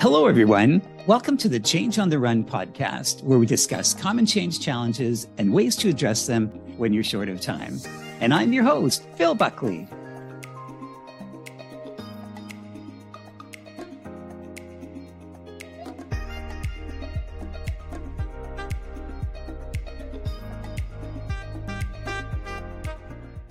Hello, 0.00 0.26
everyone. 0.26 0.82
Welcome 1.06 1.36
to 1.38 1.48
the 1.48 1.60
Change 1.60 1.98
on 1.98 2.10
the 2.10 2.18
Run 2.18 2.44
podcast, 2.44 3.22
where 3.22 3.38
we 3.38 3.46
discuss 3.46 3.94
common 3.94 4.26
change 4.26 4.60
challenges 4.60 5.28
and 5.38 5.52
ways 5.52 5.76
to 5.76 5.88
address 5.88 6.26
them 6.26 6.48
when 6.76 6.92
you're 6.92 7.04
short 7.04 7.28
of 7.28 7.40
time. 7.40 7.78
And 8.20 8.34
I'm 8.34 8.52
your 8.52 8.64
host, 8.64 9.04
Phil 9.16 9.34
Buckley. 9.34 9.88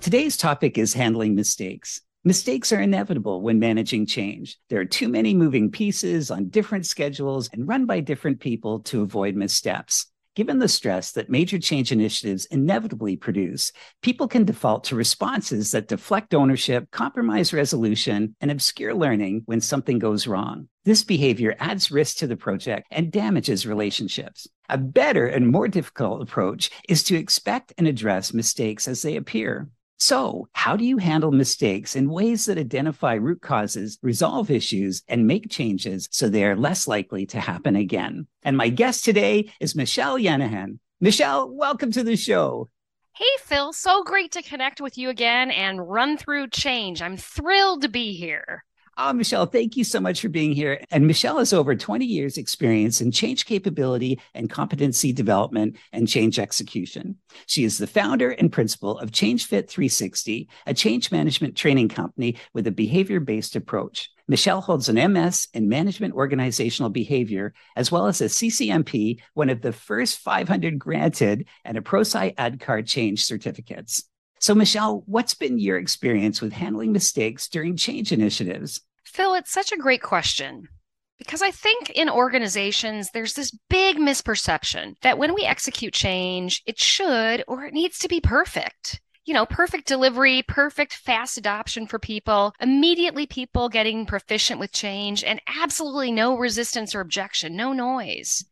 Today's 0.00 0.36
topic 0.36 0.78
is 0.78 0.92
handling 0.92 1.34
mistakes. 1.34 2.02
Mistakes 2.26 2.72
are 2.72 2.80
inevitable 2.80 3.42
when 3.42 3.58
managing 3.58 4.06
change. 4.06 4.58
There 4.70 4.80
are 4.80 4.86
too 4.86 5.10
many 5.10 5.34
moving 5.34 5.70
pieces 5.70 6.30
on 6.30 6.48
different 6.48 6.86
schedules 6.86 7.50
and 7.52 7.68
run 7.68 7.84
by 7.84 8.00
different 8.00 8.40
people 8.40 8.80
to 8.84 9.02
avoid 9.02 9.36
missteps. 9.36 10.06
Given 10.34 10.58
the 10.58 10.66
stress 10.66 11.12
that 11.12 11.28
major 11.28 11.58
change 11.58 11.92
initiatives 11.92 12.46
inevitably 12.46 13.16
produce, 13.16 13.72
people 14.00 14.26
can 14.26 14.46
default 14.46 14.84
to 14.84 14.96
responses 14.96 15.72
that 15.72 15.88
deflect 15.88 16.32
ownership, 16.32 16.90
compromise 16.90 17.52
resolution, 17.52 18.34
and 18.40 18.50
obscure 18.50 18.94
learning 18.94 19.42
when 19.44 19.60
something 19.60 19.98
goes 19.98 20.26
wrong. 20.26 20.68
This 20.86 21.04
behavior 21.04 21.54
adds 21.58 21.90
risk 21.90 22.16
to 22.16 22.26
the 22.26 22.38
project 22.38 22.86
and 22.90 23.12
damages 23.12 23.66
relationships. 23.66 24.48
A 24.70 24.78
better 24.78 25.26
and 25.26 25.48
more 25.48 25.68
difficult 25.68 26.22
approach 26.22 26.70
is 26.88 27.02
to 27.02 27.16
expect 27.16 27.74
and 27.76 27.86
address 27.86 28.32
mistakes 28.32 28.88
as 28.88 29.02
they 29.02 29.16
appear. 29.16 29.68
So, 29.96 30.48
how 30.52 30.76
do 30.76 30.84
you 30.84 30.98
handle 30.98 31.30
mistakes 31.30 31.94
in 31.94 32.10
ways 32.10 32.46
that 32.46 32.58
identify 32.58 33.14
root 33.14 33.40
causes, 33.40 33.98
resolve 34.02 34.50
issues, 34.50 35.02
and 35.08 35.26
make 35.26 35.50
changes 35.50 36.08
so 36.10 36.28
they 36.28 36.44
are 36.44 36.56
less 36.56 36.88
likely 36.88 37.26
to 37.26 37.40
happen 37.40 37.76
again? 37.76 38.26
And 38.42 38.56
my 38.56 38.68
guest 38.68 39.04
today 39.04 39.52
is 39.60 39.76
Michelle 39.76 40.18
Yanahan. 40.18 40.78
Michelle, 41.00 41.48
welcome 41.48 41.92
to 41.92 42.02
the 42.02 42.16
show. 42.16 42.68
Hey, 43.14 43.24
Phil, 43.38 43.72
so 43.72 44.02
great 44.02 44.32
to 44.32 44.42
connect 44.42 44.80
with 44.80 44.98
you 44.98 45.08
again 45.08 45.52
and 45.52 45.88
run 45.88 46.16
through 46.16 46.48
change. 46.48 47.00
I'm 47.00 47.16
thrilled 47.16 47.82
to 47.82 47.88
be 47.88 48.14
here. 48.14 48.64
Oh, 48.96 49.12
Michelle, 49.12 49.46
thank 49.46 49.76
you 49.76 49.82
so 49.82 49.98
much 49.98 50.20
for 50.20 50.28
being 50.28 50.52
here. 50.52 50.80
And 50.92 51.06
Michelle 51.06 51.38
has 51.38 51.52
over 51.52 51.74
20 51.74 52.04
years 52.04 52.38
experience 52.38 53.00
in 53.00 53.10
change 53.10 53.44
capability 53.44 54.20
and 54.34 54.48
competency 54.48 55.12
development 55.12 55.76
and 55.92 56.06
change 56.06 56.38
execution. 56.38 57.16
She 57.46 57.64
is 57.64 57.78
the 57.78 57.88
founder 57.88 58.30
and 58.30 58.52
principal 58.52 58.98
of 59.00 59.10
ChangeFit 59.10 59.68
360, 59.68 60.48
a 60.66 60.74
change 60.74 61.10
management 61.10 61.56
training 61.56 61.88
company 61.88 62.36
with 62.52 62.68
a 62.68 62.70
behavior-based 62.70 63.56
approach. 63.56 64.10
Michelle 64.28 64.60
holds 64.60 64.88
an 64.88 65.12
MS 65.12 65.48
in 65.52 65.68
management 65.68 66.14
organizational 66.14 66.88
behavior, 66.88 67.52
as 67.74 67.90
well 67.90 68.06
as 68.06 68.20
a 68.20 68.26
CCMP, 68.26 69.20
one 69.34 69.50
of 69.50 69.60
the 69.60 69.72
first 69.72 70.18
500 70.18 70.78
granted, 70.78 71.48
and 71.64 71.76
a 71.76 71.80
Prosci 71.82 72.32
ADKAR 72.36 72.86
change 72.86 73.24
certificates. 73.24 74.04
So, 74.44 74.54
Michelle, 74.54 75.04
what's 75.06 75.32
been 75.32 75.58
your 75.58 75.78
experience 75.78 76.42
with 76.42 76.52
handling 76.52 76.92
mistakes 76.92 77.48
during 77.48 77.78
change 77.78 78.12
initiatives? 78.12 78.82
Phil, 79.06 79.32
it's 79.32 79.50
such 79.50 79.72
a 79.72 79.78
great 79.78 80.02
question. 80.02 80.68
Because 81.16 81.40
I 81.40 81.50
think 81.50 81.88
in 81.88 82.10
organizations, 82.10 83.10
there's 83.10 83.32
this 83.32 83.56
big 83.70 83.96
misperception 83.96 84.96
that 85.00 85.16
when 85.16 85.32
we 85.32 85.46
execute 85.46 85.94
change, 85.94 86.62
it 86.66 86.78
should 86.78 87.42
or 87.48 87.64
it 87.64 87.72
needs 87.72 87.98
to 88.00 88.06
be 88.06 88.20
perfect. 88.20 89.00
You 89.24 89.32
know, 89.32 89.46
perfect 89.46 89.86
delivery, 89.86 90.42
perfect 90.46 90.92
fast 90.92 91.38
adoption 91.38 91.86
for 91.86 91.98
people, 91.98 92.52
immediately 92.60 93.26
people 93.26 93.70
getting 93.70 94.04
proficient 94.04 94.60
with 94.60 94.72
change, 94.72 95.24
and 95.24 95.40
absolutely 95.58 96.12
no 96.12 96.36
resistance 96.36 96.94
or 96.94 97.00
objection, 97.00 97.56
no 97.56 97.72
noise. 97.72 98.44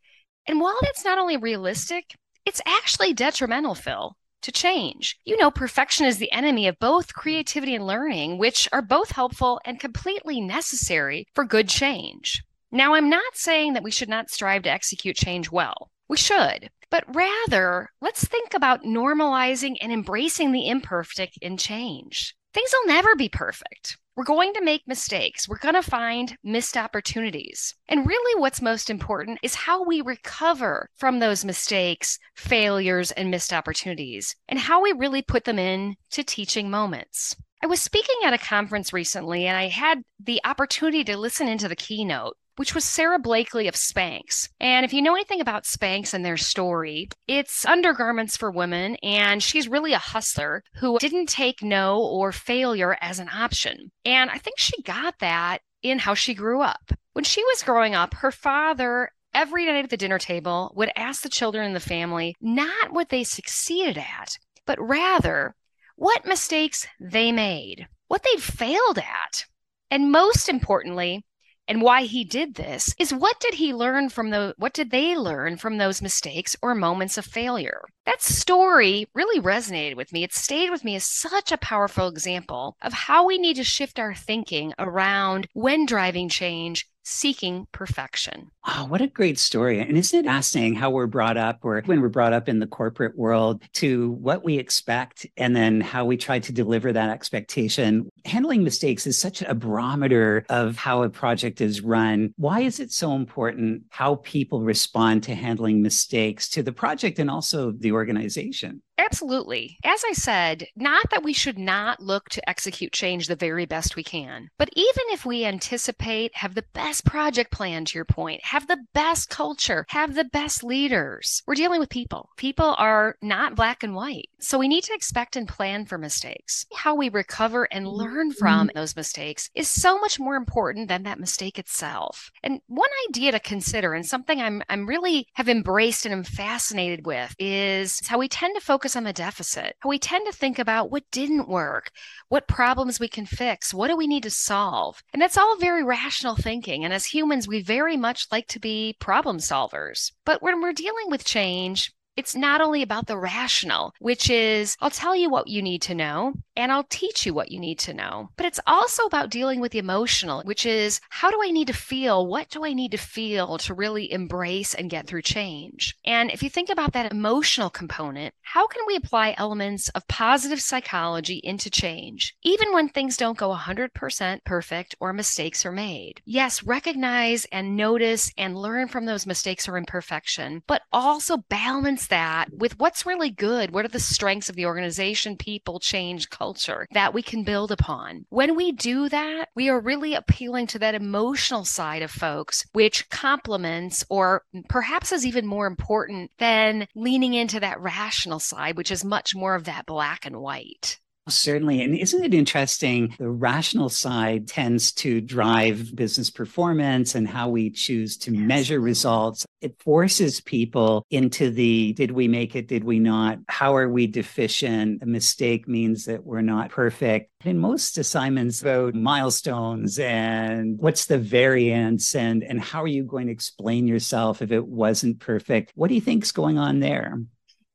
And 0.47 0.59
while 0.59 0.79
that's 0.81 1.05
not 1.05 1.19
only 1.19 1.37
realistic, 1.37 2.15
it's 2.47 2.61
actually 2.65 3.13
detrimental, 3.13 3.75
Phil 3.75 4.17
to 4.43 4.51
change. 4.51 5.17
You 5.25 5.37
know, 5.37 5.51
perfection 5.51 6.05
is 6.05 6.17
the 6.17 6.31
enemy 6.31 6.67
of 6.67 6.79
both 6.79 7.13
creativity 7.13 7.75
and 7.75 7.87
learning, 7.87 8.37
which 8.37 8.69
are 8.71 8.81
both 8.81 9.11
helpful 9.11 9.59
and 9.65 9.79
completely 9.79 10.39
necessary 10.39 11.25
for 11.33 11.45
good 11.45 11.69
change. 11.69 12.43
Now, 12.71 12.93
I'm 12.95 13.09
not 13.09 13.35
saying 13.35 13.73
that 13.73 13.83
we 13.83 13.91
should 13.91 14.09
not 14.09 14.29
strive 14.29 14.63
to 14.63 14.71
execute 14.71 15.15
change 15.15 15.51
well. 15.51 15.89
We 16.07 16.17
should. 16.17 16.69
But 16.89 17.03
rather, 17.15 17.89
let's 18.01 18.25
think 18.25 18.53
about 18.53 18.83
normalizing 18.83 19.77
and 19.81 19.91
embracing 19.91 20.51
the 20.51 20.67
imperfect 20.67 21.37
in 21.41 21.57
change. 21.57 22.35
Things 22.53 22.71
will 22.71 22.93
never 22.93 23.15
be 23.15 23.29
perfect. 23.29 23.97
We're 24.15 24.25
going 24.25 24.53
to 24.53 24.63
make 24.63 24.87
mistakes. 24.87 25.49
We're 25.49 25.57
going 25.57 25.73
to 25.73 25.81
find 25.81 26.37
missed 26.43 26.77
opportunities. 26.77 27.73
And 27.87 28.05
really, 28.05 28.39
what's 28.39 28.61
most 28.61 28.91
important 28.91 29.39
is 29.41 29.55
how 29.55 29.83
we 29.83 30.01
recover 30.01 30.87
from 30.97 31.17
those 31.17 31.43
mistakes, 31.43 32.19
failures, 32.35 33.11
and 33.11 33.31
missed 33.31 33.51
opportunities, 33.51 34.35
and 34.47 34.59
how 34.59 34.83
we 34.83 34.91
really 34.91 35.23
put 35.23 35.45
them 35.45 35.57
in 35.57 35.95
to 36.11 36.23
teaching 36.23 36.69
moments. 36.69 37.35
I 37.63 37.65
was 37.65 37.81
speaking 37.81 38.17
at 38.23 38.33
a 38.33 38.37
conference 38.37 38.93
recently 38.93 39.47
and 39.47 39.57
I 39.57 39.69
had 39.69 40.03
the 40.23 40.41
opportunity 40.43 41.03
to 41.05 41.17
listen 41.17 41.47
into 41.47 41.67
the 41.67 41.75
keynote 41.75 42.35
which 42.55 42.75
was 42.75 42.83
Sara 42.83 43.19
Blakely 43.19 43.67
of 43.67 43.75
Spanx. 43.75 44.49
And 44.59 44.85
if 44.85 44.93
you 44.93 45.01
know 45.01 45.13
anything 45.13 45.41
about 45.41 45.65
Spanx 45.65 46.13
and 46.13 46.23
their 46.23 46.37
story, 46.37 47.09
it's 47.27 47.65
undergarments 47.65 48.37
for 48.37 48.51
women, 48.51 48.95
and 49.03 49.41
she's 49.41 49.67
really 49.67 49.93
a 49.93 49.99
hustler 49.99 50.63
who 50.75 50.97
didn't 50.99 51.29
take 51.29 51.63
no 51.63 51.99
or 52.01 52.31
failure 52.31 52.97
as 53.01 53.19
an 53.19 53.29
option. 53.29 53.91
And 54.05 54.29
I 54.29 54.37
think 54.37 54.59
she 54.59 54.81
got 54.83 55.19
that 55.19 55.59
in 55.81 55.99
how 55.99 56.13
she 56.13 56.33
grew 56.33 56.61
up. 56.61 56.91
When 57.13 57.25
she 57.25 57.43
was 57.43 57.63
growing 57.63 57.95
up, 57.95 58.13
her 58.15 58.31
father 58.31 59.11
every 59.33 59.65
night 59.65 59.83
at 59.83 59.89
the 59.89 59.97
dinner 59.97 60.19
table 60.19 60.71
would 60.75 60.91
ask 60.95 61.21
the 61.21 61.29
children 61.29 61.65
in 61.65 61.73
the 61.73 61.79
family 61.79 62.35
not 62.39 62.93
what 62.93 63.09
they 63.09 63.23
succeeded 63.23 63.97
at, 63.97 64.37
but 64.65 64.79
rather 64.79 65.55
what 65.95 66.25
mistakes 66.25 66.87
they 66.99 67.31
made, 67.31 67.87
what 68.07 68.23
they'd 68.23 68.41
failed 68.41 68.97
at. 68.97 69.45
And 69.91 70.11
most 70.11 70.49
importantly, 70.49 71.23
and 71.67 71.81
why 71.81 72.03
he 72.03 72.23
did 72.23 72.55
this 72.55 72.93
is 72.99 73.13
what 73.13 73.39
did 73.39 73.55
he 73.55 73.73
learn 73.73 74.09
from 74.09 74.29
the 74.29 74.53
what 74.57 74.73
did 74.73 74.91
they 74.91 75.17
learn 75.17 75.57
from 75.57 75.77
those 75.77 76.01
mistakes 76.01 76.55
or 76.61 76.75
moments 76.75 77.17
of 77.17 77.25
failure? 77.25 77.83
That 78.05 78.21
story 78.21 79.07
really 79.13 79.41
resonated 79.41 79.95
with 79.95 80.11
me. 80.11 80.23
It 80.23 80.33
stayed 80.33 80.69
with 80.69 80.83
me 80.83 80.95
as 80.95 81.05
such 81.05 81.51
a 81.51 81.57
powerful 81.57 82.07
example 82.07 82.75
of 82.81 82.93
how 82.93 83.25
we 83.25 83.37
need 83.37 83.55
to 83.55 83.63
shift 83.63 83.99
our 83.99 84.13
thinking 84.13 84.73
around 84.77 85.47
when 85.53 85.85
driving 85.85 86.29
change 86.29 86.87
seeking 87.03 87.67
perfection. 87.71 88.49
Oh, 88.65 88.85
what 88.85 89.01
a 89.01 89.07
great 89.07 89.37
story. 89.37 89.79
And 89.79 89.97
isn't 89.97 90.19
it 90.19 90.25
fascinating 90.25 90.75
how 90.75 90.89
we're 90.89 91.07
brought 91.07 91.37
up, 91.37 91.59
or 91.63 91.81
when 91.85 92.01
we're 92.01 92.09
brought 92.09 92.33
up 92.33 92.47
in 92.49 92.59
the 92.59 92.67
corporate 92.67 93.17
world, 93.17 93.61
to 93.73 94.11
what 94.11 94.43
we 94.43 94.57
expect 94.57 95.25
and 95.37 95.55
then 95.55 95.81
how 95.81 96.05
we 96.05 96.17
try 96.17 96.39
to 96.39 96.51
deliver 96.51 96.93
that 96.93 97.09
expectation? 97.09 98.09
Handling 98.25 98.63
mistakes 98.63 99.05
is 99.05 99.17
such 99.17 99.41
a 99.41 99.53
barometer 99.53 100.45
of 100.49 100.77
how 100.77 101.03
a 101.03 101.09
project 101.09 101.61
is 101.61 101.81
run. 101.81 102.33
Why 102.37 102.61
is 102.61 102.79
it 102.79 102.91
so 102.91 103.13
important 103.13 103.83
how 103.89 104.15
people 104.15 104.61
respond 104.61 105.23
to 105.23 105.35
handling 105.35 105.81
mistakes 105.81 106.49
to 106.49 106.63
the 106.63 106.71
project 106.71 107.19
and 107.19 107.29
also 107.29 107.71
the 107.71 107.91
organization? 107.91 108.81
Absolutely. 108.97 109.77
As 109.83 110.03
I 110.07 110.13
said, 110.13 110.67
not 110.75 111.09
that 111.09 111.23
we 111.23 111.33
should 111.33 111.57
not 111.57 111.99
look 111.99 112.29
to 112.29 112.49
execute 112.49 112.91
change 112.91 113.27
the 113.27 113.35
very 113.35 113.65
best 113.65 113.95
we 113.95 114.03
can, 114.03 114.49
but 114.57 114.69
even 114.73 115.03
if 115.09 115.25
we 115.25 115.45
anticipate, 115.45 116.35
have 116.35 116.55
the 116.55 116.65
best 116.73 117.05
project 117.05 117.51
plan, 117.51 117.85
to 117.85 117.97
your 117.97 118.05
point, 118.05 118.43
have 118.43 118.67
the 118.67 118.85
best 118.93 119.29
culture, 119.29 119.85
have 119.89 120.15
the 120.15 120.23
best 120.23 120.63
leaders, 120.63 121.41
we're 121.47 121.55
dealing 121.55 121.79
with 121.79 121.89
people. 121.89 122.29
People 122.37 122.75
are 122.77 123.15
not 123.21 123.55
black 123.55 123.83
and 123.83 123.95
white. 123.95 124.29
So 124.39 124.59
we 124.59 124.67
need 124.67 124.83
to 124.85 124.93
expect 124.93 125.35
and 125.35 125.47
plan 125.47 125.85
for 125.85 125.97
mistakes. 125.97 126.65
How 126.75 126.95
we 126.95 127.09
recover 127.09 127.67
and 127.71 127.87
learn 127.87 128.31
from 128.31 128.67
mm-hmm. 128.67 128.77
those 128.77 128.95
mistakes 128.95 129.49
is 129.55 129.67
so 129.67 129.99
much 129.99 130.19
more 130.19 130.35
important 130.35 130.87
than 130.87 131.03
that 131.03 131.19
mistake 131.19 131.57
itself. 131.57 132.31
And 132.43 132.59
one 132.67 132.89
idea 133.09 133.31
to 133.31 133.39
consider, 133.39 133.93
and 133.93 134.05
something 134.05 134.39
I'm, 134.41 134.61
I'm 134.69 134.85
really 134.85 135.27
have 135.33 135.49
embraced 135.49 136.05
and 136.05 136.13
am 136.13 136.23
fascinated 136.23 137.05
with, 137.05 137.35
is 137.39 138.05
how 138.07 138.19
we 138.19 138.27
tend 138.27 138.55
to 138.55 138.61
focus 138.61 138.82
focus 138.83 138.97
on 138.97 139.05
the 139.05 139.13
deficit. 139.13 139.77
We 139.85 139.97
tend 139.97 140.25
to 140.25 140.37
think 140.37 140.59
about 140.59 140.91
what 140.91 141.09
didn't 141.09 141.47
work, 141.47 141.89
what 142.27 142.49
problems 142.49 142.99
we 142.99 143.07
can 143.07 143.25
fix, 143.25 143.73
what 143.73 143.87
do 143.87 143.95
we 143.95 144.07
need 144.07 144.23
to 144.23 144.29
solve. 144.29 145.01
And 145.13 145.21
that's 145.21 145.37
all 145.37 145.55
very 145.57 145.85
rational 145.85 146.35
thinking. 146.35 146.83
And 146.83 146.93
as 146.93 147.05
humans, 147.05 147.47
we 147.47 147.61
very 147.61 147.95
much 147.95 148.27
like 148.29 148.45
to 148.47 148.59
be 148.59 148.97
problem 148.99 149.37
solvers. 149.37 150.11
But 150.25 150.43
when 150.43 150.59
we're 150.59 150.73
dealing 150.73 151.09
with 151.09 151.23
change, 151.23 151.93
It's 152.15 152.35
not 152.35 152.61
only 152.61 152.83
about 152.83 153.07
the 153.07 153.17
rational, 153.17 153.93
which 153.99 154.29
is 154.29 154.77
I'll 154.79 154.91
tell 154.91 155.15
you 155.15 155.29
what 155.29 155.47
you 155.47 155.63
need 155.63 155.81
to 155.83 155.95
know 155.95 156.33
and 156.55 156.71
I'll 156.71 156.83
teach 156.83 157.25
you 157.25 157.33
what 157.33 157.51
you 157.51 157.59
need 157.59 157.79
to 157.79 157.93
know, 157.93 158.29
but 158.37 158.45
it's 158.45 158.59
also 158.67 159.05
about 159.05 159.31
dealing 159.31 159.59
with 159.59 159.71
the 159.71 159.79
emotional, 159.79 160.43
which 160.43 160.65
is 160.65 161.01
how 161.09 161.31
do 161.31 161.39
I 161.43 161.49
need 161.49 161.67
to 161.67 161.73
feel? 161.73 162.27
What 162.27 162.49
do 162.49 162.63
I 162.63 162.73
need 162.73 162.91
to 162.91 162.97
feel 162.97 163.57
to 163.59 163.73
really 163.73 164.11
embrace 164.11 164.75
and 164.75 164.89
get 164.89 165.07
through 165.07 165.23
change? 165.23 165.95
And 166.05 166.29
if 166.29 166.43
you 166.43 166.49
think 166.51 166.69
about 166.69 166.93
that 166.93 167.11
emotional 167.11 167.71
component, 167.71 168.35
how 168.41 168.67
can 168.67 168.83
we 168.85 168.95
apply 168.95 169.33
elements 169.37 169.89
of 169.89 170.07
positive 170.07 170.61
psychology 170.61 171.41
into 171.43 171.71
change, 171.71 172.35
even 172.43 172.71
when 172.73 172.89
things 172.89 173.17
don't 173.17 173.37
go 173.37 173.49
100% 173.49 174.43
perfect 174.43 174.95
or 174.99 175.13
mistakes 175.13 175.65
are 175.65 175.71
made? 175.71 176.21
Yes, 176.25 176.61
recognize 176.61 177.45
and 177.51 177.75
notice 177.75 178.31
and 178.37 178.55
learn 178.55 178.87
from 178.87 179.05
those 179.05 179.25
mistakes 179.25 179.67
or 179.67 179.77
imperfection, 179.77 180.61
but 180.67 180.83
also 180.91 181.37
balance 181.37 182.02
that 182.07 182.51
with 182.53 182.79
what's 182.79 183.05
really 183.05 183.29
good. 183.29 183.71
What 183.71 183.85
are 183.85 183.89
the 183.89 183.99
strengths 183.99 184.49
of 184.49 184.55
the 184.55 184.65
organization, 184.65 185.37
people, 185.37 185.79
change, 185.79 186.29
culture 186.29 186.87
that 186.91 187.13
we 187.13 187.21
can 187.21 187.43
build 187.43 187.71
upon? 187.71 188.25
When 188.29 188.55
we 188.55 188.71
do 188.71 189.09
that, 189.09 189.49
we 189.55 189.69
are 189.69 189.79
really 189.79 190.13
appealing 190.13 190.67
to 190.67 190.79
that 190.79 190.95
emotional 190.95 191.65
side 191.65 192.01
of 192.01 192.11
folks, 192.11 192.65
which 192.73 193.09
complements 193.09 194.05
or 194.09 194.43
perhaps 194.69 195.11
is 195.11 195.25
even 195.25 195.45
more 195.45 195.67
important 195.67 196.31
than 196.37 196.87
leaning 196.95 197.33
into 197.33 197.59
that 197.59 197.79
rational 197.79 198.39
side, 198.39 198.77
which 198.77 198.91
is 198.91 199.03
much 199.03 199.35
more 199.35 199.55
of 199.55 199.65
that 199.65 199.85
black 199.85 200.25
and 200.25 200.37
white. 200.37 200.99
Certainly. 201.29 201.81
And 201.81 201.95
isn't 201.95 202.23
it 202.23 202.33
interesting? 202.33 203.15
The 203.17 203.29
rational 203.29 203.87
side 203.87 204.47
tends 204.47 204.91
to 204.93 205.21
drive 205.21 205.95
business 205.95 206.29
performance 206.29 207.15
and 207.15 207.27
how 207.27 207.47
we 207.47 207.69
choose 207.69 208.17
to 208.19 208.33
yes. 208.33 208.41
measure 208.41 208.79
results. 208.81 209.45
It 209.61 209.81
forces 209.81 210.41
people 210.41 211.05
into 211.09 211.49
the 211.49 211.93
did 211.93 212.11
we 212.11 212.27
make 212.27 212.57
it? 212.57 212.67
Did 212.67 212.83
we 212.83 212.99
not? 212.99 213.39
How 213.47 213.75
are 213.77 213.87
we 213.87 214.05
deficient? 214.05 215.01
A 215.01 215.05
mistake 215.05 215.65
means 215.65 216.05
that 216.05 216.25
we're 216.25 216.41
not 216.41 216.71
perfect. 216.71 217.29
In 217.45 217.57
most 217.57 217.97
assignments 217.97 218.61
about 218.61 218.93
milestones 218.93 219.99
and 219.99 220.77
what's 220.77 221.05
the 221.05 221.17
variance 221.17 222.15
and, 222.15 222.43
and 222.43 222.59
how 222.59 222.83
are 222.83 222.87
you 222.87 223.03
going 223.03 223.27
to 223.27 223.33
explain 223.33 223.87
yourself 223.87 224.41
if 224.41 224.51
it 224.51 224.65
wasn't 224.65 225.21
perfect? 225.21 225.71
What 225.75 225.87
do 225.87 225.95
you 225.95 226.01
think's 226.01 226.33
going 226.33 226.57
on 226.57 226.81
there? 226.81 227.17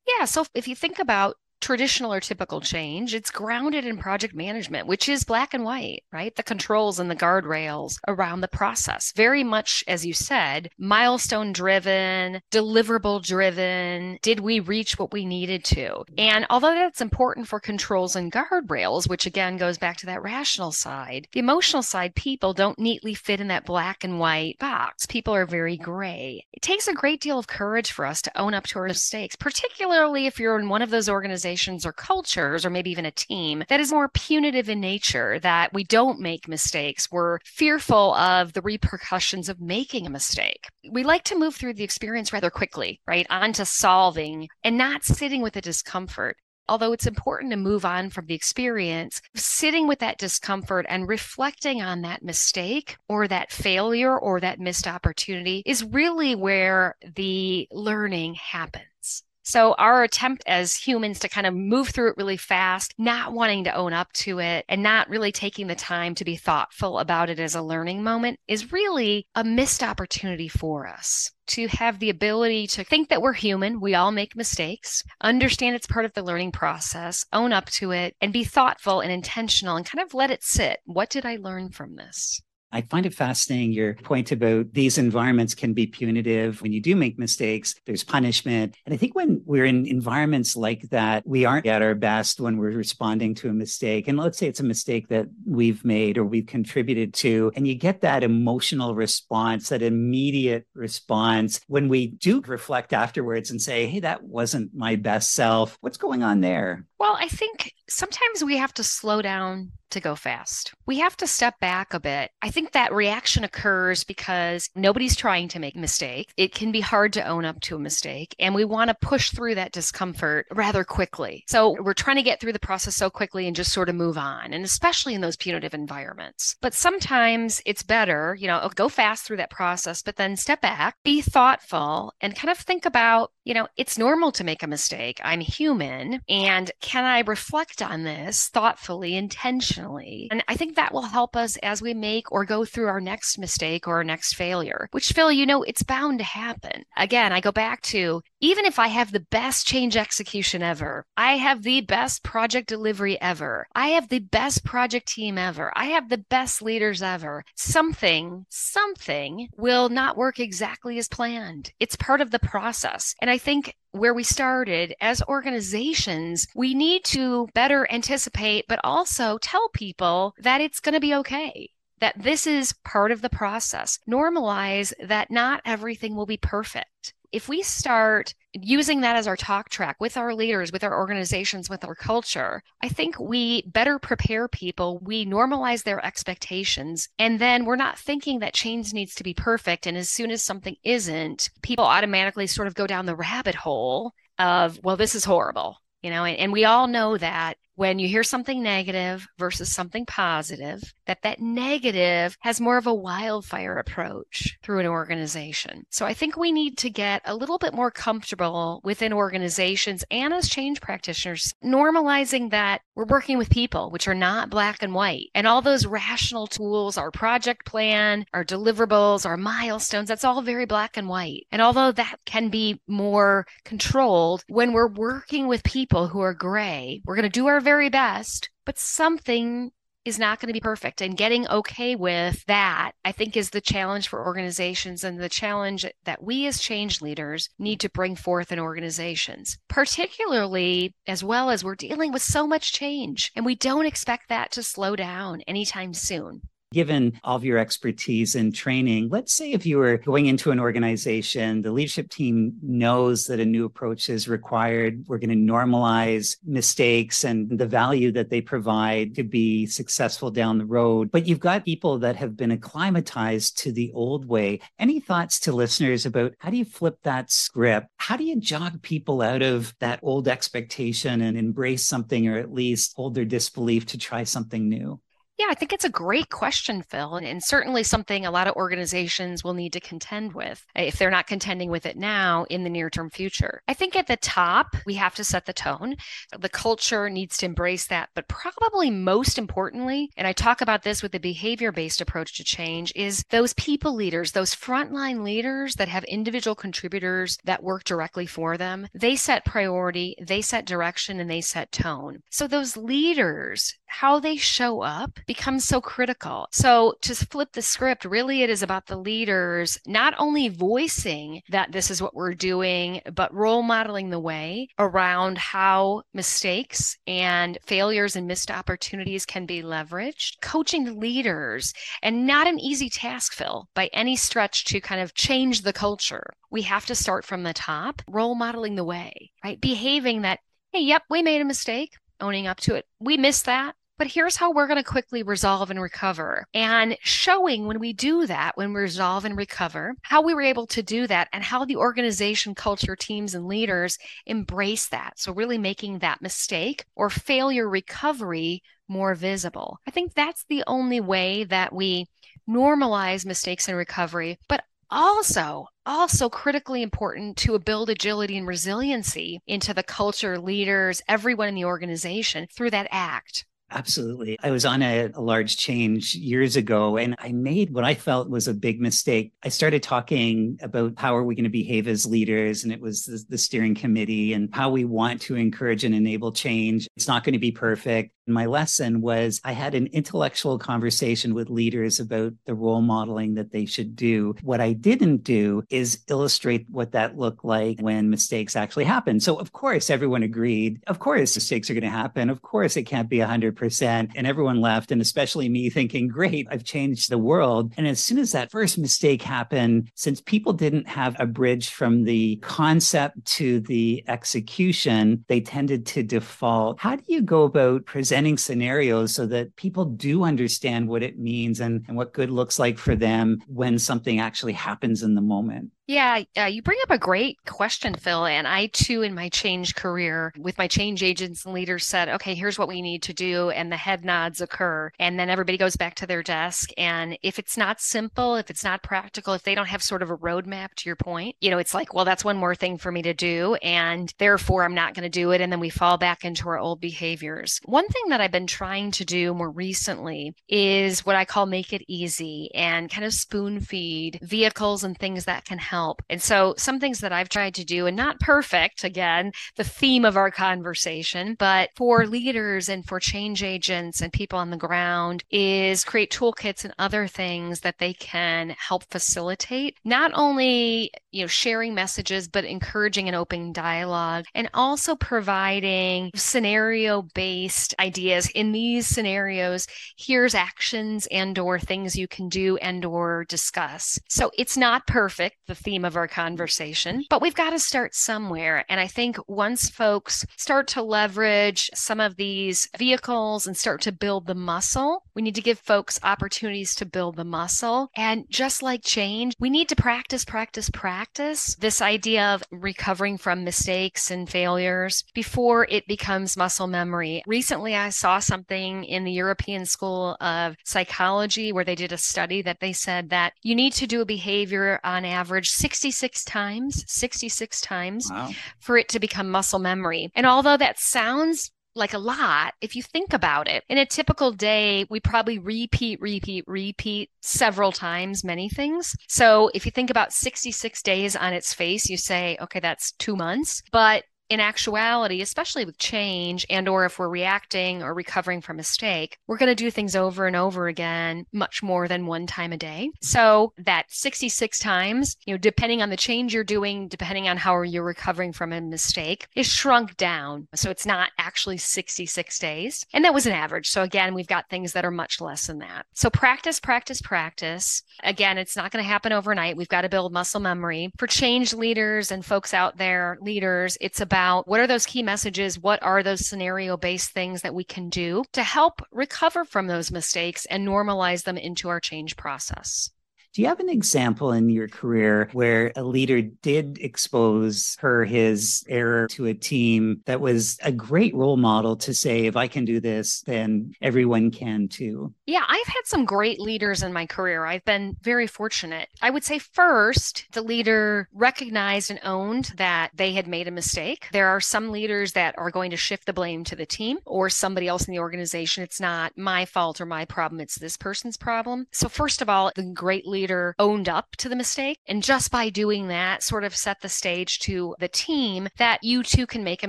Yeah. 0.07 0.27
So 0.27 0.45
if 0.55 0.69
you 0.69 0.77
think 0.77 0.99
about 0.99 1.37
traditional 1.61 2.13
or 2.13 2.21
typical 2.21 2.61
change. 2.61 3.15
It's 3.15 3.31
grounded 3.31 3.85
in 3.85 3.99
project 3.99 4.35
management, 4.35 4.87
which 4.87 5.09
is 5.09 5.25
black 5.25 5.55
and 5.55 5.65
white, 5.65 6.03
right? 6.13 6.35
The 6.35 6.43
controls 6.43 6.99
and 6.99 7.11
the 7.11 7.17
guardrails 7.17 7.97
around 8.07 8.41
the 8.41 8.49
process. 8.49 9.13
Very 9.17 9.45
much, 9.45 9.85
as 9.89 10.07
you 10.07 10.13
said, 10.13 10.71
milestone 10.79 11.53
driven, 11.53 12.41
deliverable 12.51 13.23
driven. 13.23 14.19
Did 14.23 14.41
we 14.41 14.61
reach 14.61 14.99
what 14.99 15.13
we 15.13 15.25
needed 15.25 15.65
to? 15.65 16.05
And 16.17 16.47
although 16.51 16.75
that's 16.75 17.01
important 17.01 17.49
for 17.49 17.61
controls 17.61 18.15
and 18.17 18.33
guardrails, 18.33 19.09
which 19.09 19.27
again 19.27 19.57
goes 19.57 19.79
back 19.79 19.97
to 19.99 20.07
that 20.07 20.23
rational 20.23 20.73
side, 20.73 21.29
the 21.33 21.41
emotional 21.41 21.83
side, 21.83 22.15
people 22.15 22.53
don't 22.53 22.79
neatly 22.79 23.15
fit 23.15 23.41
in 23.41 23.49
that 23.49 23.65
black 23.65 24.05
and 24.05 24.21
white 24.21 24.59
box. 24.59 25.07
People 25.07 25.35
are 25.35 25.47
very 25.47 25.77
gray. 25.77 26.45
It 26.53 26.63
takes 26.63 26.89
a 26.89 26.95
great 26.95 27.21
deal 27.21 27.39
of 27.39 27.47
courage 27.47 27.91
for 27.91 28.07
us 28.07 28.23
to 28.23 28.41
own 28.41 28.55
up 28.55 28.65
to 28.69 28.79
our 28.79 28.87
mistakes, 28.87 29.37
particularly 29.37 30.27
if 30.27 30.39
you're 30.39 30.59
in 30.59 30.69
one 30.69 30.83
of 30.83 30.91
those 30.91 31.09
organizations 31.09 31.48
organizations 31.49 31.87
or 31.87 31.93
cultures, 31.93 32.67
or 32.67 32.71
maybe 32.71 32.91
even 32.91 33.07
a 33.07 33.11
team 33.11 33.65
that 33.69 33.81
is 33.81 33.93
more 33.93 34.09
punitive 34.09 34.69
in 34.69 34.81
nature, 34.81 35.39
that 35.41 35.73
we 35.73 35.85
don't 35.85 36.21
make 36.21 36.47
mistakes. 36.47 37.11
We're 37.11 37.39
fearful 37.45 38.15
of 38.15 38.53
the 38.53 38.61
repercussions 38.61 39.49
of 39.49 39.61
making 39.61 40.07
a 40.07 40.11
mistake. 40.11 40.69
We 40.91 41.05
like 41.05 41.25
to 41.25 41.39
move 41.39 41.55
through 41.55 41.75
the 41.75 41.85
experience 41.85 42.33
rather 42.33 42.51
quickly, 42.51 43.01
right? 43.07 43.27
Onto 43.31 43.65
solving 43.65 44.49
and 44.63 44.77
not 44.77 45.05
sitting 45.05 45.43
with 45.43 45.55
the 45.55 45.61
discomfort 45.61 46.37
although 46.71 46.93
it's 46.93 47.07
important 47.07 47.51
to 47.51 47.57
move 47.57 47.87
on 47.87 48.11
from 48.11 48.27
the 48.27 48.35
experience, 48.35 49.23
sitting 49.35 49.89
with 49.89 50.01
that 50.01 50.19
discomfort 50.19 50.85
and 50.91 51.09
reflecting 51.09 51.81
on 51.81 52.03
that 52.03 52.23
mistake 52.23 52.99
or 53.09 53.27
that 53.27 53.51
failure 53.51 54.19
or 54.19 54.39
that 54.39 54.61
missed 54.61 54.87
opportunity 54.87 55.63
is 55.65 55.83
really 55.83 56.35
where 56.35 56.95
the 57.17 57.67
learning 57.73 58.35
happens. 58.35 59.25
So 59.49 59.75
our 59.79 60.03
attempt 60.03 60.43
as 60.47 60.77
humans 60.77 61.21
to 61.21 61.29
kind 61.31 61.47
of 61.47 61.55
move 61.55 61.89
through 61.89 62.11
it 62.11 62.19
really 62.19 62.37
fast, 62.37 62.93
not 62.99 63.33
wanting 63.33 63.65
to 63.65 63.75
own 63.75 63.95
up 63.95 64.13
to 64.25 64.41
it 64.41 64.67
and 64.69 64.83
not 64.83 65.09
really 65.09 65.33
taking 65.33 65.69
the 65.69 65.75
time 65.75 66.15
to 66.17 66.25
be 66.27 66.37
thoughtful 66.37 66.99
about 66.99 67.31
it 67.31 67.41
as 67.41 67.55
a 67.55 67.63
learning 67.63 68.03
moment 68.03 68.41
is 68.47 68.73
really 68.73 69.27
a 69.35 69.43
missed 69.43 69.83
opportunity 69.83 70.49
for 70.49 70.87
us 70.87 71.33
to 71.47 71.67
have 71.69 71.99
the 71.99 72.11
ability 72.11 72.67
to 72.67 72.85
think 72.85 73.09
that 73.09 73.23
we're 73.23 73.33
human. 73.33 73.81
We 73.81 73.95
all 73.95 74.13
make 74.13 74.37
mistakes, 74.37 75.03
understand 75.23 75.77
it's 75.77 75.87
part 75.87 76.05
of 76.05 76.13
the 76.13 76.23
learning 76.23 76.53
process, 76.53 77.25
own 77.33 77.55
up 77.55 77.71
to 77.71 77.93
it, 77.93 78.17
and 78.21 78.35
be 78.35 78.45
thoughtful 78.45 79.01
and 79.01 79.11
intentional 79.11 79.77
and 79.77 79.87
kind 79.87 80.05
of 80.05 80.13
let 80.13 80.31
it 80.31 80.45
sit. 80.45 80.81
What 80.85 81.09
did 81.09 81.25
I 81.25 81.37
learn 81.37 81.71
from 81.71 81.97
this? 81.97 82.43
I 82.73 82.83
find 82.83 83.07
it 83.07 83.15
fascinating 83.15 83.73
your 83.73 83.95
point 83.95 84.33
about 84.33 84.73
these 84.73 84.99
environments 84.99 85.55
can 85.55 85.73
be 85.73 85.87
punitive. 85.87 86.61
When 86.61 86.73
you 86.73 86.81
do 86.81 86.95
make 86.97 87.19
mistakes, 87.19 87.75
there's 87.87 88.05
punishment. 88.05 88.77
And 88.85 88.95
I 88.95 88.99
think 88.99 89.15
when 89.15 89.43
we're 89.45 89.65
in 89.65 89.87
environments 89.87 90.57
like 90.57 90.83
that, 90.91 91.27
we 91.27 91.45
aren't 91.45 91.67
at 91.67 91.83
our 91.83 91.95
best 91.95 92.41
when 92.41 92.59
we're 92.59 92.71
responding 92.71 93.35
to 93.37 93.49
a 93.49 93.55
mistake. 93.55 94.09
And 94.09 94.19
let's 94.19 94.39
say 94.39 94.49
it's 94.49 94.61
a 94.61 94.65
mistake 94.65 95.09
that 95.09 95.27
we've 95.47 95.85
made 95.85 96.19
or 96.19 96.25
we've 96.25 96.47
contributed 96.47 97.15
to, 97.15 97.53
and 97.57 97.67
you 97.67 97.75
get 97.75 98.03
that 98.03 98.23
emotional 98.23 98.95
response, 98.95 99.71
that 99.71 99.83
immediate 99.83 100.67
response 100.75 101.61
when 101.69 101.89
we 101.89 102.09
do 102.09 102.41
reflect 102.43 102.93
afterwards 102.93 103.51
and 103.51 103.61
say, 103.61 103.87
hey, 103.87 104.01
that 104.01 104.23
wasn't 104.25 104.75
my 104.75 104.97
best 104.97 105.33
self. 105.33 105.79
What's 105.81 105.99
going 105.99 106.23
on 106.23 106.41
there? 106.41 106.85
Well, 106.99 107.17
I 107.19 107.29
think 107.29 107.73
sometimes 107.89 108.45
we 108.45 108.57
have 108.59 108.75
to 108.75 108.85
slow 108.85 109.23
down 109.23 109.73
to 109.91 110.01
go 110.01 110.15
fast. 110.15 110.73
We 110.87 110.99
have 110.99 111.17
to 111.19 111.27
step 111.27 111.59
back 111.61 111.95
a 111.95 112.01
bit. 112.01 112.31
I 112.43 112.51
think 112.51 112.73
that 112.73 112.93
reaction 112.93 113.45
occurs 113.45 114.05
because 114.05 114.71
nobody's 114.75 115.17
trying 115.17 115.49
to 115.49 115.59
make 115.59 115.77
a 115.77 115.81
mistake. 115.81 116.33
It 116.37 116.55
can 116.55 116.73
be 116.73 116.81
hard 116.81 117.13
to 117.15 117.27
own 117.27 117.45
up 117.45 117.61
to 117.63 117.77
a 117.77 117.81
mistake, 117.81 118.35
and 118.39 118.55
we 118.55 118.65
want 118.65 118.89
to 118.89 118.97
push 119.01 119.31
through 119.31 119.55
that 119.57 119.73
discomfort 119.73 120.47
rather 120.53 120.85
quickly. 120.85 121.45
So 121.49 121.77
we're 121.81 121.95
trying 121.95 122.17
to 122.17 122.23
get 122.23 122.41
through 122.41 122.53
the 122.53 122.59
process 122.59 122.97
so 122.97 123.11
quickly 123.11 123.47
and 123.47 123.57
just 123.57 123.73
sort 123.73 123.89
of 123.89 123.95
move 123.95 124.19
on, 124.19 124.53
and 124.53 124.65
especially 124.65 125.15
in 125.15 125.21
those 125.21 125.37
punitive 125.37 125.75
environments. 125.75 126.57
But 126.61 126.75
sometimes 126.75 127.63
it's 127.67 127.83
better, 127.83 128.37
you 128.39 128.47
know, 128.47 128.69
go 128.75 128.89
fast 128.89 129.25
through 129.25 129.39
that 129.39 129.51
process, 129.51 130.03
but 130.03 130.17
then 130.17 130.37
step 130.37 130.61
back, 130.61 130.97
be 131.05 131.21
thoughtful, 131.21 132.13
and 132.21 132.37
kind 132.37 132.51
of 132.51 132.59
think 132.59 132.85
about, 132.87 133.33
you 133.49 133.55
know, 133.55 133.67
it's 133.79 133.97
normal 133.97 134.31
to 134.31 134.45
make 134.45 134.63
a 134.63 134.67
mistake. 134.67 135.23
I'm 135.25 135.41
human, 135.41 136.21
and 136.29 136.71
can 136.83 137.05
I 137.05 137.21
reflect 137.21 137.81
on 137.81 138.05
this 138.05 138.49
thoughtfully, 138.49 139.17
intentionally? 139.17 140.29
And 140.31 140.45
I 140.49 140.55
think 140.55 140.77
that 140.77 140.93
will 140.93 141.01
help 141.01 141.35
us 141.35 141.57
as 141.63 141.81
we 141.81 141.95
make 141.95 142.31
or 142.31 142.45
go 142.45 142.67
through 142.67 142.89
our 142.89 143.01
next 143.01 143.39
mistake 143.39 143.89
or 143.89 143.97
our 143.97 144.05
next 144.05 144.35
failure, 144.35 144.87
which, 144.91 145.13
Phil, 145.15 145.33
you 145.33 145.47
know, 145.47 145.63
it's 145.63 145.83
bound 145.83 146.19
to 146.19 146.27
happen. 146.27 146.85
Again, 146.99 147.33
I 147.33 147.41
go 147.41 147.51
back 147.51 147.81
to 147.85 148.21
even 148.41 148.67
if 148.67 148.79
I 148.79 148.89
have 148.89 149.13
the 149.13 149.27
best 149.31 149.67
change 149.67 149.97
execution 149.97 150.63
ever, 150.63 151.07
I 151.17 151.39
have 151.39 151.63
the 151.63 151.81
best 151.81 152.23
project 152.23 152.69
delivery 152.69 153.19
ever, 153.19 153.67
I 153.75 153.89
have 153.89 154.11
the 154.11 154.21
best 154.21 154.63
project 154.63 155.09
team 155.09 155.39
ever, 155.39 155.73
I 155.75 155.87
have 155.87 156.11
the 156.11 156.19
best 156.19 156.61
leaders 156.61 157.03
ever, 157.03 157.45
something, 157.57 158.45
something 158.51 159.49
will 159.57 159.89
not 159.89 160.19
work 160.19 160.39
exactly 160.39 160.99
as 160.99 161.09
planned. 161.09 161.73
It's 161.81 161.97
part 161.97 162.21
of 162.21 162.31
the 162.31 162.39
process. 162.39 163.15
And 163.23 163.31
I 163.31 163.38
think 163.39 163.75
where 163.93 164.15
we 164.15 164.23
started 164.23 164.95
as 165.01 165.23
organizations, 165.23 166.47
we 166.55 166.75
need 166.75 167.05
to 167.05 167.49
better 167.55 167.91
anticipate, 167.91 168.67
but 168.69 168.81
also 168.85 169.39
tell 169.39 169.69
people 169.71 170.35
that 170.39 170.61
it's 170.61 170.81
going 170.81 170.95
to 170.95 171.01
be 171.01 171.15
okay. 171.15 171.71
That 172.01 172.23
this 172.23 172.47
is 172.47 172.75
part 172.85 173.11
of 173.11 173.23
the 173.23 173.31
process. 173.31 173.99
Normalize 174.09 174.93
that 175.05 175.31
not 175.31 175.63
everything 175.65 176.15
will 176.15 176.27
be 176.27 176.37
perfect 176.37 177.15
if 177.33 177.49
we 177.49 177.63
start 177.63 178.35
using 178.55 179.03
that 179.03 179.17
as 179.17 179.27
our 179.27 179.37
talk 179.37 179.69
track 179.69 179.97
with 180.01 180.17
our 180.17 180.35
leaders, 180.35 180.73
with 180.73 180.83
our 180.83 180.99
organizations, 180.99 181.69
with 181.69 181.85
our 181.85 181.95
culture, 181.95 182.63
I 182.83 182.89
think 182.89 183.19
we 183.19 183.63
better 183.67 183.99
prepare 183.99 184.49
people. 184.49 184.99
We 185.03 185.27
normalize 185.27 185.85
their 185.85 186.05
expectations. 186.05 187.09
And 187.19 187.39
then 187.39 187.65
we're 187.65 187.77
not 187.77 187.99
thinking 187.99 188.39
that 188.41 188.55
change 188.55 188.93
needs 188.93 189.15
to 189.17 189.25
be 189.25 189.35
perfect. 189.35 189.87
And 189.87 189.97
as 189.97 190.09
soon 190.09 190.31
as 190.31 190.43
something 190.43 190.77
isn't, 190.85 191.51
people 191.63 191.85
automatically 191.85 192.47
sort 192.47 192.69
of 192.69 192.75
go 192.75 192.87
down 192.87 193.07
the 193.07 193.17
rabbit 193.17 193.55
hole 193.55 194.13
of, 194.39 194.81
well, 194.83 194.97
this 194.97 195.15
is 195.15 195.25
horrible. 195.25 195.77
You 196.03 196.11
know, 196.11 196.25
and, 196.25 196.39
and 196.39 196.53
we 196.53 196.65
all 196.65 196.87
know 196.87 197.19
that 197.19 197.59
when 197.79 198.01
you 198.01 198.09
hear 198.09 198.25
something 198.25 198.61
negative 198.61 199.29
versus 199.39 199.73
something 199.73 200.05
positive, 200.05 200.83
that 201.07 201.23
that 201.23 201.39
negative 201.39 202.37
has 202.41 202.61
more 202.61 202.77
of 202.77 202.89
a 202.89 202.95
wildfire 202.95 203.77
approach 203.77 204.59
through 204.65 204.81
an 204.81 204.87
organization. 204.87 205.85
So 205.89 206.05
I 206.05 206.13
think 206.13 206.37
we 206.37 206.51
need 206.51 206.77
to 206.79 206.91
get 206.91 207.23
a 207.25 207.37
little 207.37 207.57
bit 207.57 207.73
more 207.73 207.93
comfortable 207.93 208.81
within 208.83 209.13
organizations 209.13 210.05
and 210.11 210.35
as 210.35 210.49
change 210.49 210.81
practitioners, 210.81 211.55
normalizing 211.65 212.51
that 212.51 212.81
we're 212.97 213.05
working 213.05 213.39
with 213.39 213.49
people, 213.49 213.91
which 213.93 214.09
are 214.09 214.15
not 214.15 214.51
black 214.51 214.83
and 214.83 214.93
white. 214.93 215.29
And 215.37 215.47
all 215.47 215.63
those 215.63 215.87
rational 215.87 216.49
tools, 216.49 216.99
our 216.99 217.13
project 217.13 217.65
plan, 217.65 218.27
our 218.35 218.45
deliverables, 218.45 219.25
our 219.25 219.37
milestones, 219.37 220.09
that's 220.09 220.25
all 220.25 220.43
very 220.43 220.67
black 220.67 220.97
and 220.97 221.09
white. 221.09 221.47
And 221.53 221.63
although 221.63 221.93
that 221.93 222.19
can 222.25 222.49
be 222.49 222.81
more 222.89 223.47
controlled, 223.65 224.43
when 224.49 224.73
we're 224.73 224.89
working 224.89 225.47
with 225.47 225.63
people 225.63 226.09
who 226.09 226.19
are 226.19 226.35
gray, 226.35 227.03
we're 227.05 227.15
going 227.15 227.23
to 227.23 227.29
do 227.29 227.47
our 227.47 227.68
very 227.69 227.91
best, 227.91 228.49
but 228.65 228.79
something 228.79 229.71
is 230.03 230.19
not 230.19 230.41
going 230.41 230.47
to 230.47 230.55
be 230.55 230.71
perfect. 230.73 231.03
And 231.03 231.19
getting 231.19 231.47
okay 231.49 231.95
with 231.95 232.43
that, 232.47 232.93
I 233.05 233.13
think, 233.13 233.37
is 233.37 233.51
the 233.51 233.61
challenge 233.61 234.09
for 234.09 234.25
organizations 234.25 235.05
and 235.05 235.21
the 235.21 235.29
challenge 235.29 235.85
that 236.05 236.23
we 236.23 236.47
as 236.47 236.61
change 236.61 237.03
leaders 237.03 237.51
need 237.59 237.79
to 237.81 237.91
bring 237.91 238.17
forth 238.17 238.51
in 238.51 238.59
organizations, 238.59 239.59
particularly 239.69 240.95
as 241.07 241.23
well 241.23 241.51
as 241.51 241.63
we're 241.63 241.75
dealing 241.75 242.11
with 242.11 242.23
so 242.23 242.47
much 242.47 242.73
change. 242.73 243.31
And 243.37 243.45
we 243.45 243.55
don't 243.55 243.85
expect 243.85 244.31
that 244.31 244.51
to 244.53 244.63
slow 244.63 244.97
down 244.97 245.43
anytime 245.43 245.93
soon. 245.93 246.41
Given 246.71 247.19
all 247.25 247.37
of 247.37 247.45
your 247.45 247.57
expertise 247.57 248.35
and 248.35 248.55
training, 248.55 249.09
let's 249.09 249.33
say 249.33 249.53
if 249.53 249.65
you 249.65 249.79
were 249.79 249.97
going 249.97 250.27
into 250.27 250.51
an 250.51 250.61
organization, 250.61 251.63
the 251.63 251.73
leadership 251.73 252.11
team 252.11 252.59
knows 252.61 253.27
that 253.27 253.41
a 253.41 253.47
new 253.47 253.65
approach 253.65 254.11
is 254.11 254.29
required. 254.29 255.05
We're 255.09 255.17
going 255.17 255.31
to 255.31 255.53
normalize 255.53 256.37
mistakes 256.45 257.25
and 257.25 257.59
the 257.59 257.67
value 257.67 258.13
that 258.13 258.29
they 258.29 258.43
provide 258.43 259.15
to 259.15 259.23
be 259.23 259.65
successful 259.65 260.31
down 260.31 260.59
the 260.59 260.67
road. 260.67 261.11
But 261.11 261.27
you've 261.27 261.41
got 261.41 261.65
people 261.65 262.01
that 262.01 262.17
have 262.17 262.37
been 262.37 262.51
acclimatized 262.51 263.57
to 263.59 263.73
the 263.73 263.91
old 263.95 264.27
way. 264.27 264.61
Any 264.79 265.01
thoughts 265.01 265.41
to 265.41 265.53
listeners 265.53 266.05
about 266.05 266.35
how 266.37 266.51
do 266.51 266.59
you 266.59 266.67
flip 266.67 266.99
that 267.05 267.31
script? 267.31 267.87
How 267.97 268.19
do 268.19 268.25
you 268.25 268.39
jog 268.39 268.83
people 268.83 269.23
out 269.23 269.41
of 269.41 269.75
that 269.79 270.01
old 270.03 270.29
expectation 270.29 271.23
and 271.23 271.39
embrace 271.39 271.87
something 271.87 272.29
or 272.29 272.37
at 272.37 272.53
least 272.53 272.93
hold 272.95 273.15
their 273.15 273.25
disbelief 273.25 273.87
to 273.87 273.97
try 273.97 274.25
something 274.25 274.69
new? 274.69 275.01
Yeah, 275.39 275.47
I 275.51 275.55
think 275.55 275.73
it's 275.73 275.85
a 275.85 275.89
great 275.89 276.31
question, 276.31 276.83
Phil, 276.83 277.15
and, 277.15 277.25
and, 277.25 277.43
certainly 277.45 277.85
something 277.85 278.27
a 278.27 278.31
lot 278.31 278.49
of 278.49 278.57
organizations 278.57 279.45
will 279.45 279.55
need 279.55 279.73
to 279.73 279.81
contend 279.81 280.33
with 280.33 280.67
eh, 280.75 280.83
if 280.83 280.99
they're 280.99 281.13
not 281.13 281.29
contending 281.29 281.71
with 281.71 281.87
it 281.87 281.97
now 281.97 282.45
in 282.51 282.65
the 282.65 282.71
near 282.71 282.91
term 282.91 283.09
future. 283.09 283.63
I 283.69 283.75
think 283.75 283.95
at 283.95 284.09
the 284.09 284.17
top, 284.17 284.75
we 284.85 284.95
have 284.95 285.15
to 285.15 285.23
set 285.23 285.47
the 285.47 285.53
tone. 285.53 285.95
The 286.37 286.49
culture 286.49 287.09
needs 287.09 287.37
to 287.39 287.47
embrace 287.47 287.87
that, 287.87 288.09
but 288.17 288.27
probably 288.27 288.91
most 288.91 289.39
importantly, 289.39 290.11
and 290.17 290.27
I 290.27 290.33
talk 290.33 290.61
about 290.61 290.83
this 290.83 291.05
with 291.05 291.13
the 291.13 291.21
behavior 291.21 291.71
based 291.71 292.01
approach 292.01 292.37
to 292.37 292.45
change, 292.45 292.93
is 292.97 293.25
those 293.31 293.55
people 293.55 293.95
leaders, 293.95 294.33
those 294.33 294.57
frontline 294.57 295.23
leaders 295.23 295.77
that 295.77 295.89
have 295.89 296.03
individual 296.05 296.57
contributors 296.57 297.39
that 297.45 297.63
work 297.63 297.85
directly 297.85 298.27
for 298.27 298.57
them. 298.57 298.89
They 298.93 299.15
set 299.15 299.45
priority, 299.45 300.17
they 300.21 300.43
set 300.43 300.67
direction, 300.67 301.21
and 301.21 301.31
they 301.31 301.43
set 301.43 301.71
tone. 301.71 302.23
So 302.29 302.49
those 302.49 302.77
leaders, 302.77 303.77
how 303.87 304.19
they 304.19 304.37
show 304.37 304.83
up, 304.83 305.21
becomes 305.29 305.65
so 305.65 305.81
critical. 305.81 306.49
So 306.51 306.95
to 307.03 307.15
flip 307.15 307.53
the 307.53 307.63
script, 307.63 308.05
really 308.05 308.43
it 308.43 308.51
is 308.51 308.65
about 308.65 308.87
the 308.87 308.97
leaders 308.97 309.79
not 309.87 310.15
only 310.19 310.49
voicing 310.49 311.43
that 311.51 311.71
this 311.71 311.91
is 311.91 312.03
what 312.03 312.17
we're 312.17 312.35
doing, 312.35 313.01
but 313.15 313.33
role 313.33 313.63
modeling 313.63 314.11
the 314.11 314.19
way 314.19 314.69
around 314.79 315.39
how 315.39 316.03
mistakes 316.13 316.97
and 317.07 317.59
failures 317.65 318.17
and 318.17 318.27
missed 318.27 318.51
opportunities 318.51 319.25
can 319.25 319.47
be 319.47 319.63
leveraged, 319.63 320.41
coaching 320.43 320.85
the 320.85 320.95
leaders, 320.95 321.73
and 322.03 322.27
not 322.27 322.47
an 322.47 322.59
easy 322.59 322.89
task, 322.89 323.35
Phil, 323.35 323.69
by 323.75 323.89
any 323.93 324.17
stretch 324.17 324.65
to 324.65 324.81
kind 324.81 325.01
of 325.01 325.15
change 325.15 325.63
the 325.63 325.73
culture. 325.73 326.25
We 326.51 326.63
have 326.63 326.87
to 326.87 326.95
start 326.95 327.25
from 327.25 327.43
the 327.43 327.53
top, 327.53 328.03
role 328.09 328.35
modeling 328.35 328.75
the 328.75 328.85
way, 328.85 329.31
right? 329.45 329.61
Behaving 329.61 330.23
that, 330.23 330.41
hey, 330.73 330.81
yep, 330.81 331.03
we 331.11 331.23
made 331.23 331.43
a 331.43 331.45
mistake, 331.45 331.93
owning 332.21 332.47
up 332.47 332.59
to 332.61 332.75
it. 332.75 332.87
We 332.99 333.19
missed 333.19 333.45
that 333.45 333.75
but 333.99 334.07
here's 334.07 334.37
how 334.37 334.53
we're 334.53 334.69
going 334.69 334.83
to 334.83 334.89
quickly 334.89 335.23
resolve 335.23 335.71
and 335.71 335.81
recover. 335.81 336.47
And 336.55 336.97
showing 337.03 337.67
when 337.67 337.81
we 337.81 337.93
do 337.93 338.27
that, 338.27 338.57
when 338.57 338.73
we 338.73 338.81
resolve 338.81 339.25
and 339.25 339.37
recover, 339.37 339.95
how 340.03 340.23
we 340.23 340.35
were 340.35 340.43
able 340.43 340.67
to 340.69 340.83
do 340.83 341.07
that 341.09 341.29
and 341.33 341.43
how 341.43 341.65
the 341.65 341.77
organization, 341.77 342.55
culture, 342.55 342.95
teams, 342.95 343.35
and 343.35 343.47
leaders 343.47 343.99
embrace 344.25 344.89
that. 344.89 345.19
So, 345.19 345.33
really 345.33 345.59
making 345.59 345.99
that 345.99 346.23
mistake 346.23 346.85
or 346.95 347.11
failure 347.11 347.69
recovery 347.69 348.63
more 348.89 349.15
visible. 349.15 349.79
I 349.87 349.91
think 349.91 350.15
that's 350.15 350.45
the 350.49 350.65
only 350.67 351.01
way 351.01 351.45
that 351.45 351.75
we 351.75 352.07
normalize 352.49 353.27
mistakes 353.27 353.69
and 353.69 353.77
recovery, 353.77 354.39
but 354.49 354.63
also 354.91 355.67
also 355.85 356.29
critically 356.29 356.83
important 356.83 357.37
to 357.37 357.59
build 357.59 357.91
agility 357.91 358.37
and 358.39 358.47
resiliency 358.47 359.41
into 359.47 359.75
the 359.75 359.83
culture 359.83 360.39
leaders 360.39 361.03
everyone 361.09 361.49
in 361.49 361.55
the 361.55 361.65
organization 361.65 362.47
through 362.55 362.71
that 362.71 362.89
act 362.91 363.45
Absolutely. 363.71 364.39
I 364.43 364.51
was 364.51 364.65
on 364.65 364.81
a, 364.81 365.11
a, 365.15 365.21
large 365.21 365.59
change 365.59 366.15
years 366.15 366.57
ago 366.57 366.97
and 366.97 367.15
I 367.19 367.33
made 367.33 367.71
what 367.71 367.85
I 367.85 367.95
felt 367.95 368.31
was 368.31 368.49
a 368.49 368.55
big 368.55 368.81
mistake. 368.81 369.35
I 369.43 369.51
started 369.51 369.83
talking 369.83 370.59
about 370.63 370.95
how 370.97 371.15
are 371.15 371.23
we 371.23 371.35
going 371.35 371.45
to 371.45 371.51
behave 371.51 371.87
as 371.87 372.07
leaders, 372.07 372.65
and 372.65 372.73
it 372.73 372.81
was 372.81 373.05
the, 373.05 373.23
the 373.29 373.37
steering 373.37 373.75
committee 373.75 374.33
and 374.33 374.49
how 374.55 374.71
we 374.71 374.87
want 374.87 375.21
to 375.23 375.37
encourage 375.37 375.85
and 375.85 375.95
enable 375.95 376.33
change. 376.33 376.89
It's 376.97 377.09
not 377.09 377.25
going 377.25 377.35
to 377.35 377.39
be 377.39 377.53
perfect. 377.53 378.13
My 378.29 378.45
lesson 378.45 379.01
was 379.01 379.41
I 379.43 379.53
had 379.53 379.75
an 379.75 379.87
intellectual 379.87 380.59
conversation 380.59 381.33
with 381.33 381.49
leaders 381.49 381.99
about 381.99 382.35
the 382.45 382.55
role 382.55 382.83
modeling 382.83 383.35
that 383.35 383.53
they 383.53 383.65
should 383.65 383.97
do. 383.97 384.35
What 384.43 384.61
I 384.61 384.75
didn't 384.75 385.25
do 385.25 385.63
is 385.71 386.03
illustrate 386.09 386.67
what 386.69 386.93
that 386.93 387.17
looked 387.17 387.45
like 387.45 387.81
when 387.81 388.11
mistakes 388.11 388.55
actually 388.55 388.85
happen. 388.85 389.19
So, 389.19 389.37
of 389.37 389.53
course, 389.53 389.89
everyone 389.89 390.23
agreed. 390.23 390.83
Of 390.87 390.99
course, 390.99 391.37
mistakes 391.37 391.71
are 391.71 391.75
going 391.75 391.83
to 391.85 391.91
happen. 391.91 392.29
Of 392.29 392.43
course, 392.43 392.77
it 392.77 392.83
can't 392.83 393.09
be 393.09 393.19
100%. 393.19 394.11
And 394.15 394.27
everyone 394.27 394.61
left, 394.61 394.93
and 394.93 395.01
especially 395.01 395.49
me 395.49 395.71
thinking, 395.71 396.09
great, 396.09 396.47
I've 396.51 396.65
changed 396.65 397.11
the 397.11 397.19
world. 397.19 397.73
And 397.79 397.89
as 397.89 397.99
soon 397.99 398.19
as 398.19 398.33
that 398.33 398.51
first 398.51 398.77
mistake 398.79 399.23
happened, 399.23 399.91
since 399.95 400.21
people 400.21 400.53
didn't 400.53 400.87
have 400.87 401.17
a 401.19 401.27
bridge 401.27 401.71
from 401.71 402.05
the 402.05 402.37
concept 402.37 403.25
to 403.37 403.61
the 403.61 404.05
execution, 404.07 405.25
they 405.29 405.41
tended 405.41 405.87
to 405.87 406.03
default. 406.03 406.79
How 406.79 406.97
do 406.97 407.05
you 407.07 407.23
go 407.23 407.45
about 407.45 407.87
presenting? 407.87 408.18
Presenting 408.19 408.37
scenarios 408.37 409.15
so 409.15 409.27
that 409.27 409.55
people 409.55 409.85
do 409.85 410.25
understand 410.25 410.89
what 410.89 411.05
it 411.05 411.21
means 411.21 411.61
and, 411.61 411.85
and 411.87 411.97
what 411.97 412.13
good 412.13 412.31
looks 412.31 412.59
like 412.59 412.77
for 412.77 412.97
them 412.97 413.41
when 413.47 413.79
something 413.79 414.19
actually 414.19 414.55
happens 414.55 415.05
in 415.05 415.15
the 415.15 415.21
moment. 415.21 415.71
Yeah, 415.89 416.23
uh, 416.37 416.45
you 416.45 416.61
bring 416.61 416.79
up 416.83 416.91
a 416.91 416.99
great 416.99 417.39
question, 417.47 417.95
Phil. 417.95 418.27
And 418.27 418.47
I 418.47 418.67
too, 418.67 419.01
in 419.01 419.15
my 419.15 419.31
change 419.31 419.75
career 419.75 420.35
with 420.39 420.59
my 420.59 420.69
change 420.69 421.03
agents 421.03 421.47
and 421.47 421.55
leaders, 421.55 421.87
said, 421.87 422.11
okay, 422.11 422.35
here's 422.35 422.59
what 422.59 422.69
we 422.69 422.83
need 422.83 423.03
to 423.05 423.15
do. 423.15 423.49
And 423.49 423.73
the 423.73 423.79
head 423.79 424.05
nods 424.05 424.43
occur. 424.43 424.91
And 424.99 425.19
then 425.19 425.31
everybody 425.31 425.57
goes 425.57 425.77
back 425.77 425.95
to 425.95 426.07
their 426.07 426.23
desk. 426.23 426.69
And 426.77 427.17
if 427.23 427.39
it's 427.39 427.57
not 427.57 427.81
simple, 427.81 428.37
if 428.37 428.51
it's 428.51 428.63
not 428.63 428.83
practical, 428.83 429.33
if 429.33 429.45
they 429.45 429.55
don't 429.55 429.69
have 429.69 429.83
sort 429.83 430.03
of 430.03 430.11
a 430.11 430.17
roadmap 430.19 430.75
to 430.77 430.91
your 430.91 430.97
point, 430.97 431.37
you 431.41 431.51
know, 431.51 431.57
it's 431.57 431.73
like, 431.73 431.95
well, 431.95 432.05
that's 432.05 432.25
one 432.25 432.37
more 432.37 432.55
thing 432.55 432.77
for 432.77 432.93
me 432.93 433.01
to 433.01 433.15
do. 433.15 433.55
And 433.63 434.13
therefore, 434.19 434.65
I'm 434.65 434.75
not 434.75 434.93
going 434.93 435.05
to 435.05 435.09
do 435.09 435.31
it. 435.31 435.41
And 435.41 435.51
then 435.51 435.59
we 435.59 435.71
fall 435.71 435.97
back 435.97 436.23
into 436.23 436.51
our 436.51 436.59
old 436.59 436.83
behaviors. 436.83 437.61
One 437.65 437.89
thing 437.89 438.11
that 438.11 438.21
I've 438.21 438.31
been 438.31 438.47
trying 438.47 438.91
to 438.91 439.07
do 439.07 439.33
more 439.33 439.51
recently 439.51 440.35
is 440.51 441.07
what 441.07 441.17
I 441.17 441.25
call 441.25 441.47
make 441.47 441.73
it 441.73 441.83
easy 441.89 442.51
and 442.55 442.91
kind 442.91 443.07
of 443.07 443.15
spoon 443.15 443.61
feed 443.61 444.19
vehicles 444.21 444.85
and 444.85 444.95
things 444.95 445.25
that 445.25 445.47
can 445.47 445.57
help 445.57 445.78
help. 445.79 446.03
And 446.11 446.21
so, 446.21 446.55
some 446.57 446.81
things 446.81 447.01
that 447.01 447.13
I've 447.13 447.29
tried 447.29 447.55
to 447.55 447.65
do, 447.65 447.87
and 447.87 447.97
not 447.97 448.21
perfect, 448.21 448.85
again, 448.85 449.33
the 449.57 449.65
theme 449.65 450.05
of 450.05 450.17
our 450.17 450.31
conversation, 450.31 451.37
but 451.39 451.71
for 451.77 452.07
leaders 452.07 452.69
and 452.69 452.85
for 452.85 452.99
change 453.01 453.43
agents 453.43 454.01
and 454.01 454.13
people 454.13 454.39
on 454.39 454.51
the 454.51 454.57
ground 454.57 455.23
is 455.31 455.85
create 455.85 456.11
toolkits 456.11 456.65
and 456.65 456.75
other 456.79 457.07
things 457.07 457.61
that 457.61 457.79
they 457.79 457.93
can 457.95 458.55
help 458.59 458.85
facilitate 458.91 459.77
not 459.85 460.11
only 460.15 460.91
you 461.11 461.23
know 461.23 461.27
sharing 461.27 461.75
messages 461.75 462.29
but 462.29 462.45
encouraging 462.45 463.09
an 463.09 463.15
open 463.15 463.53
dialogue 463.53 464.25
and 464.35 464.49
also 464.55 464.95
providing 464.97 466.11
scenario 466.15 467.03
based 467.15 467.75
ideas 467.79 468.29
in 468.35 468.53
these 468.53 468.87
scenarios 468.87 469.67
here's 469.97 470.35
actions 470.35 471.07
and 471.11 471.39
or 471.39 471.59
things 471.59 471.97
you 471.97 472.09
can 472.09 472.29
do 472.29 472.57
and 472.59 472.85
or 472.85 473.25
discuss 473.29 473.99
so 474.09 474.31
it's 474.37 474.57
not 474.57 474.87
perfect 474.87 475.37
the 475.47 475.55
theme 475.69 475.85
of 475.85 475.97
our 475.97 476.09
conversation 476.09 477.05
but 477.11 477.21
we've 477.21 477.35
got 477.35 477.51
to 477.51 477.59
start 477.59 477.95
somewhere. 477.95 478.65
And 478.71 478.81
i 478.81 478.87
think 478.87 479.19
once 479.29 479.69
folks 479.69 480.25
start 480.37 480.67
to 480.69 480.83
leverage 480.83 481.69
some 481.75 482.01
of 482.01 482.17
these 482.17 482.71
vehicles 482.79 483.47
and 483.47 483.55
start 483.55 483.83
to 483.83 483.93
build 483.93 484.27
the 484.27 484.35
muscle 484.35 485.05
we 485.15 485.23
need 485.23 485.35
to 485.35 485.43
give 485.43 485.59
folks 485.59 485.99
opportunities 486.05 486.77
to 486.77 486.87
build 486.87 487.17
the 487.17 487.25
muscle. 487.25 487.91
And 487.97 488.25
just 488.31 488.63
like 488.63 488.85
change 488.85 489.35
we 489.41 489.51
need 489.51 489.69
to 489.69 489.77
practice 489.77 490.25
practice 490.25 490.71
practice 490.71 491.57
this 491.57 491.83
idea 491.83 492.25
of 492.35 492.45
recovering 492.51 493.19
from 493.19 493.45
mistakes 493.45 494.11
and 494.11 494.31
failures 494.31 495.03
before 495.15 495.67
it 495.69 495.89
becomes 495.89 496.37
muscle 496.37 496.69
memory. 496.69 497.25
Recently 497.27 497.75
I 497.75 497.91
saw 497.91 498.21
something 498.21 498.85
in 498.85 499.03
the 499.03 499.13
European 499.13 499.67
School 499.67 500.17
of 500.21 500.57
Psychology 500.65 501.53
where 501.53 501.65
they 501.65 501.75
did 501.75 501.93
a 501.93 501.99
study 501.99 502.41
that 502.43 502.61
they 502.61 502.73
said 502.73 503.11
that 503.11 503.33
you 503.43 503.57
need 503.57 503.73
to 503.75 503.89
do 503.89 504.01
a 504.01 504.07
behavior 504.07 504.79
on 504.85 505.05
average 505.05 505.51
66 505.59 506.25
times, 506.25 506.85
66 506.87 507.61
times 507.61 508.09
wow. 508.11 508.31
for 508.61 508.79
it 508.79 508.89
to 508.91 509.01
become 509.01 509.29
muscle 509.31 509.59
memory. 509.59 510.11
And 510.15 510.27
although 510.27 510.57
that 510.57 510.79
sounds 510.79 511.51
like 511.75 511.95
a 511.95 511.99
lot 511.99 512.55
if 512.61 512.75
you 512.77 512.83
think 512.83 513.13
about 513.13 513.49
it. 513.49 513.65
In 513.69 513.79
a 513.79 513.87
typical 513.87 514.33
day, 514.33 514.85
we 514.91 515.01
probably 515.01 515.39
repeat, 515.39 516.01
repeat, 516.01 516.45
repeat 516.47 517.11
several 517.23 517.73
times 517.73 518.25
many 518.25 518.49
things. 518.49 518.95
So 519.09 519.51
if 519.55 519.65
you 519.65 519.71
think 519.71 519.89
about 519.89 520.13
66 520.13 520.83
days 520.83 521.17
on 521.17 521.33
its 521.33 521.55
face, 521.55 521.89
you 521.89 521.97
say, 521.97 522.37
okay, 522.41 522.61
that's 522.61 522.93
two 522.93 523.17
months. 523.17 523.63
But 523.71 524.05
in 524.29 524.41
actuality 524.41 525.23
especially 525.23 525.65
with 525.65 525.79
change 525.79 526.45
and 526.51 526.69
or 526.69 526.85
if 526.85 526.99
we're 526.99 527.09
reacting 527.09 527.83
or 527.83 527.95
recovering 527.95 528.41
from 528.41 528.57
a 528.57 528.59
mistake 528.59 529.19
we're 529.27 529.39
going 529.39 529.49
to 529.49 529.55
do 529.55 529.71
things 529.71 529.95
over 529.95 530.27
and 530.27 530.37
over 530.37 530.67
again 530.69 531.25
much 531.33 531.63
more 531.63 531.89
than 531.89 532.07
one 532.07 532.27
time 532.27 532.53
a 532.53 532.57
day. 532.57 532.91
So 533.01 533.53
that 533.59 533.87
66 533.89 534.59
times 534.59 535.17
you 535.27 535.33
know 535.33 535.39
depending 535.39 535.81
on 535.81 535.91
the 535.91 535.97
change 535.97 536.35
you're 536.35 536.45
doing 536.45 536.89
depending 536.89 537.29
on 537.29 537.37
how 537.37 537.63
you're 537.63 537.85
recovering 537.85 538.33
from 538.33 538.53
a 538.53 538.61
mistake 538.61 539.29
is 539.37 539.47
shrunk 539.47 539.97
down. 539.97 540.49
So 540.55 540.71
it's 540.71 540.87
not 540.87 541.11
actually 541.19 541.59
66 541.59 542.39
days. 542.39 542.85
And 542.93 543.05
that 543.05 543.15
was 543.15 543.27
an 543.27 543.33
average. 543.33 543.69
So 543.69 543.83
again 543.83 544.15
we've 544.15 544.27
got 544.27 544.51
things 544.51 544.73
that 544.73 544.85
are 544.85 544.91
much 544.91 545.21
less 545.21 545.47
than 545.47 545.59
that. 545.61 545.87
So 545.95 546.11
practice 546.11 546.59
practice 546.59 547.01
practice. 547.01 547.83
Again 548.03 548.39
it's 548.39 548.57
not 548.57 548.73
going 548.73 548.83
to 548.83 548.89
happen 548.89 549.13
overnight. 549.13 549.57
We've 549.57 549.69
got 549.69 549.83
to 549.83 549.89
build 549.89 550.13
muscle 550.13 550.41
memory. 550.41 550.91
For 550.99 551.07
change 551.07 551.55
leaders 551.55 552.11
and 552.11 552.25
folks 552.25 552.53
out 552.53 552.77
there 552.77 553.17
leaders 553.21 553.79
it's 553.81 554.01
about 554.01 554.18
about 554.19 554.49
what 554.49 554.59
are 554.59 554.67
those 554.67 554.85
key 554.85 555.05
messages? 555.05 555.61
What 555.61 555.81
are 555.81 556.03
those 556.03 556.27
scenario 556.27 556.77
based 556.77 557.13
things 557.13 557.43
that 557.43 557.55
we 557.55 557.63
can 557.63 557.89
do 557.89 558.25
to 558.33 558.43
help 558.43 558.83
recover 558.91 559.45
from 559.45 559.69
those 559.69 559.93
mistakes 559.93 560.45
and 560.47 560.67
normalize 560.67 561.23
them 561.23 561.39
into 561.39 561.69
our 561.69 561.79
change 561.79 562.17
process? 562.17 562.91
Do 563.39 563.43
you 563.43 563.49
have 563.51 563.61
an 563.61 563.69
example 563.69 564.33
in 564.33 564.51
your 564.51 564.67
career 564.67 565.29
where 565.33 565.71
a 565.77 565.85
leader 565.85 566.23
did 566.23 566.77
expose 566.81 567.77
her, 567.79 568.05
his 568.05 568.65
error 568.69 569.07
to 569.11 569.27
a 569.27 569.35
team 569.35 570.03
that 570.07 570.21
was 570.21 570.59
a 570.65 570.73
great 570.73 571.15
role 571.15 571.37
model 571.37 571.77
to 571.77 571.95
say, 571.95 572.27
if 572.27 572.35
I 572.35 572.49
can 572.49 572.65
do 572.65 572.81
this, 572.81 573.23
then 573.29 573.75
everyone 573.81 574.33
can 574.33 574.67
too? 574.67 575.15
Yeah, 575.25 575.45
I've 575.47 575.69
had 575.69 575.83
some 575.85 576.05
great 576.05 576.41
leaders 576.41 576.83
in 576.83 576.93
my 576.93 577.07
career. 577.07 577.45
I've 577.45 577.65
been 577.65 577.97
very 578.03 578.27
fortunate. 578.27 578.89
I 579.03 579.11
would 579.11 579.23
say 579.23 579.39
first, 579.39 580.27
the 580.33 580.43
leader 580.43 581.09
recognized 581.13 581.93
and 581.93 582.01
owned 582.03 582.55
that 582.57 582.91
they 582.93 583.13
had 583.13 583.29
made 583.29 583.47
a 583.47 583.53
mistake. 583.53 584.09
There 584.11 584.27
are 584.27 584.41
some 584.41 584.73
leaders 584.73 585.13
that 585.13 585.39
are 585.39 585.53
going 585.53 585.71
to 585.71 585.77
shift 585.77 586.07
the 586.07 586.13
blame 586.13 586.43
to 586.43 586.57
the 586.57 586.67
team 586.67 586.99
or 587.07 587.31
somebody 587.31 587.69
else 587.69 587.87
in 587.87 587.93
the 587.93 588.01
organization. 588.01 588.65
It's 588.65 588.81
not 588.81 589.17
my 589.17 589.45
fault 589.45 589.81
or 589.81 589.87
my 589.87 590.07
problem, 590.07 590.41
it's 590.41 590.59
this 590.59 590.77
person's 590.77 591.17
problem. 591.17 591.69
So, 591.71 591.89
first 591.89 592.21
of 592.21 592.29
all, 592.29 592.51
the 592.57 592.65
great 592.65 593.07
leader 593.07 593.28
leader 593.29 593.55
owned 593.59 593.91
up 593.91 594.17
to 594.17 594.29
the 594.31 594.37
mistake. 594.37 594.79
And 594.87 595.03
just 595.03 595.31
by 595.31 595.51
doing 595.51 595.89
that, 595.89 596.23
sort 596.23 596.45
of 596.45 596.57
set 596.57 596.81
the 596.81 596.89
stage 596.89 597.39
to 597.41 597.77
the 597.79 597.89
team 597.89 598.49
that 598.57 598.83
you 598.83 599.03
too 599.03 599.27
can 599.27 599.45
make 599.45 599.63
a 599.63 599.69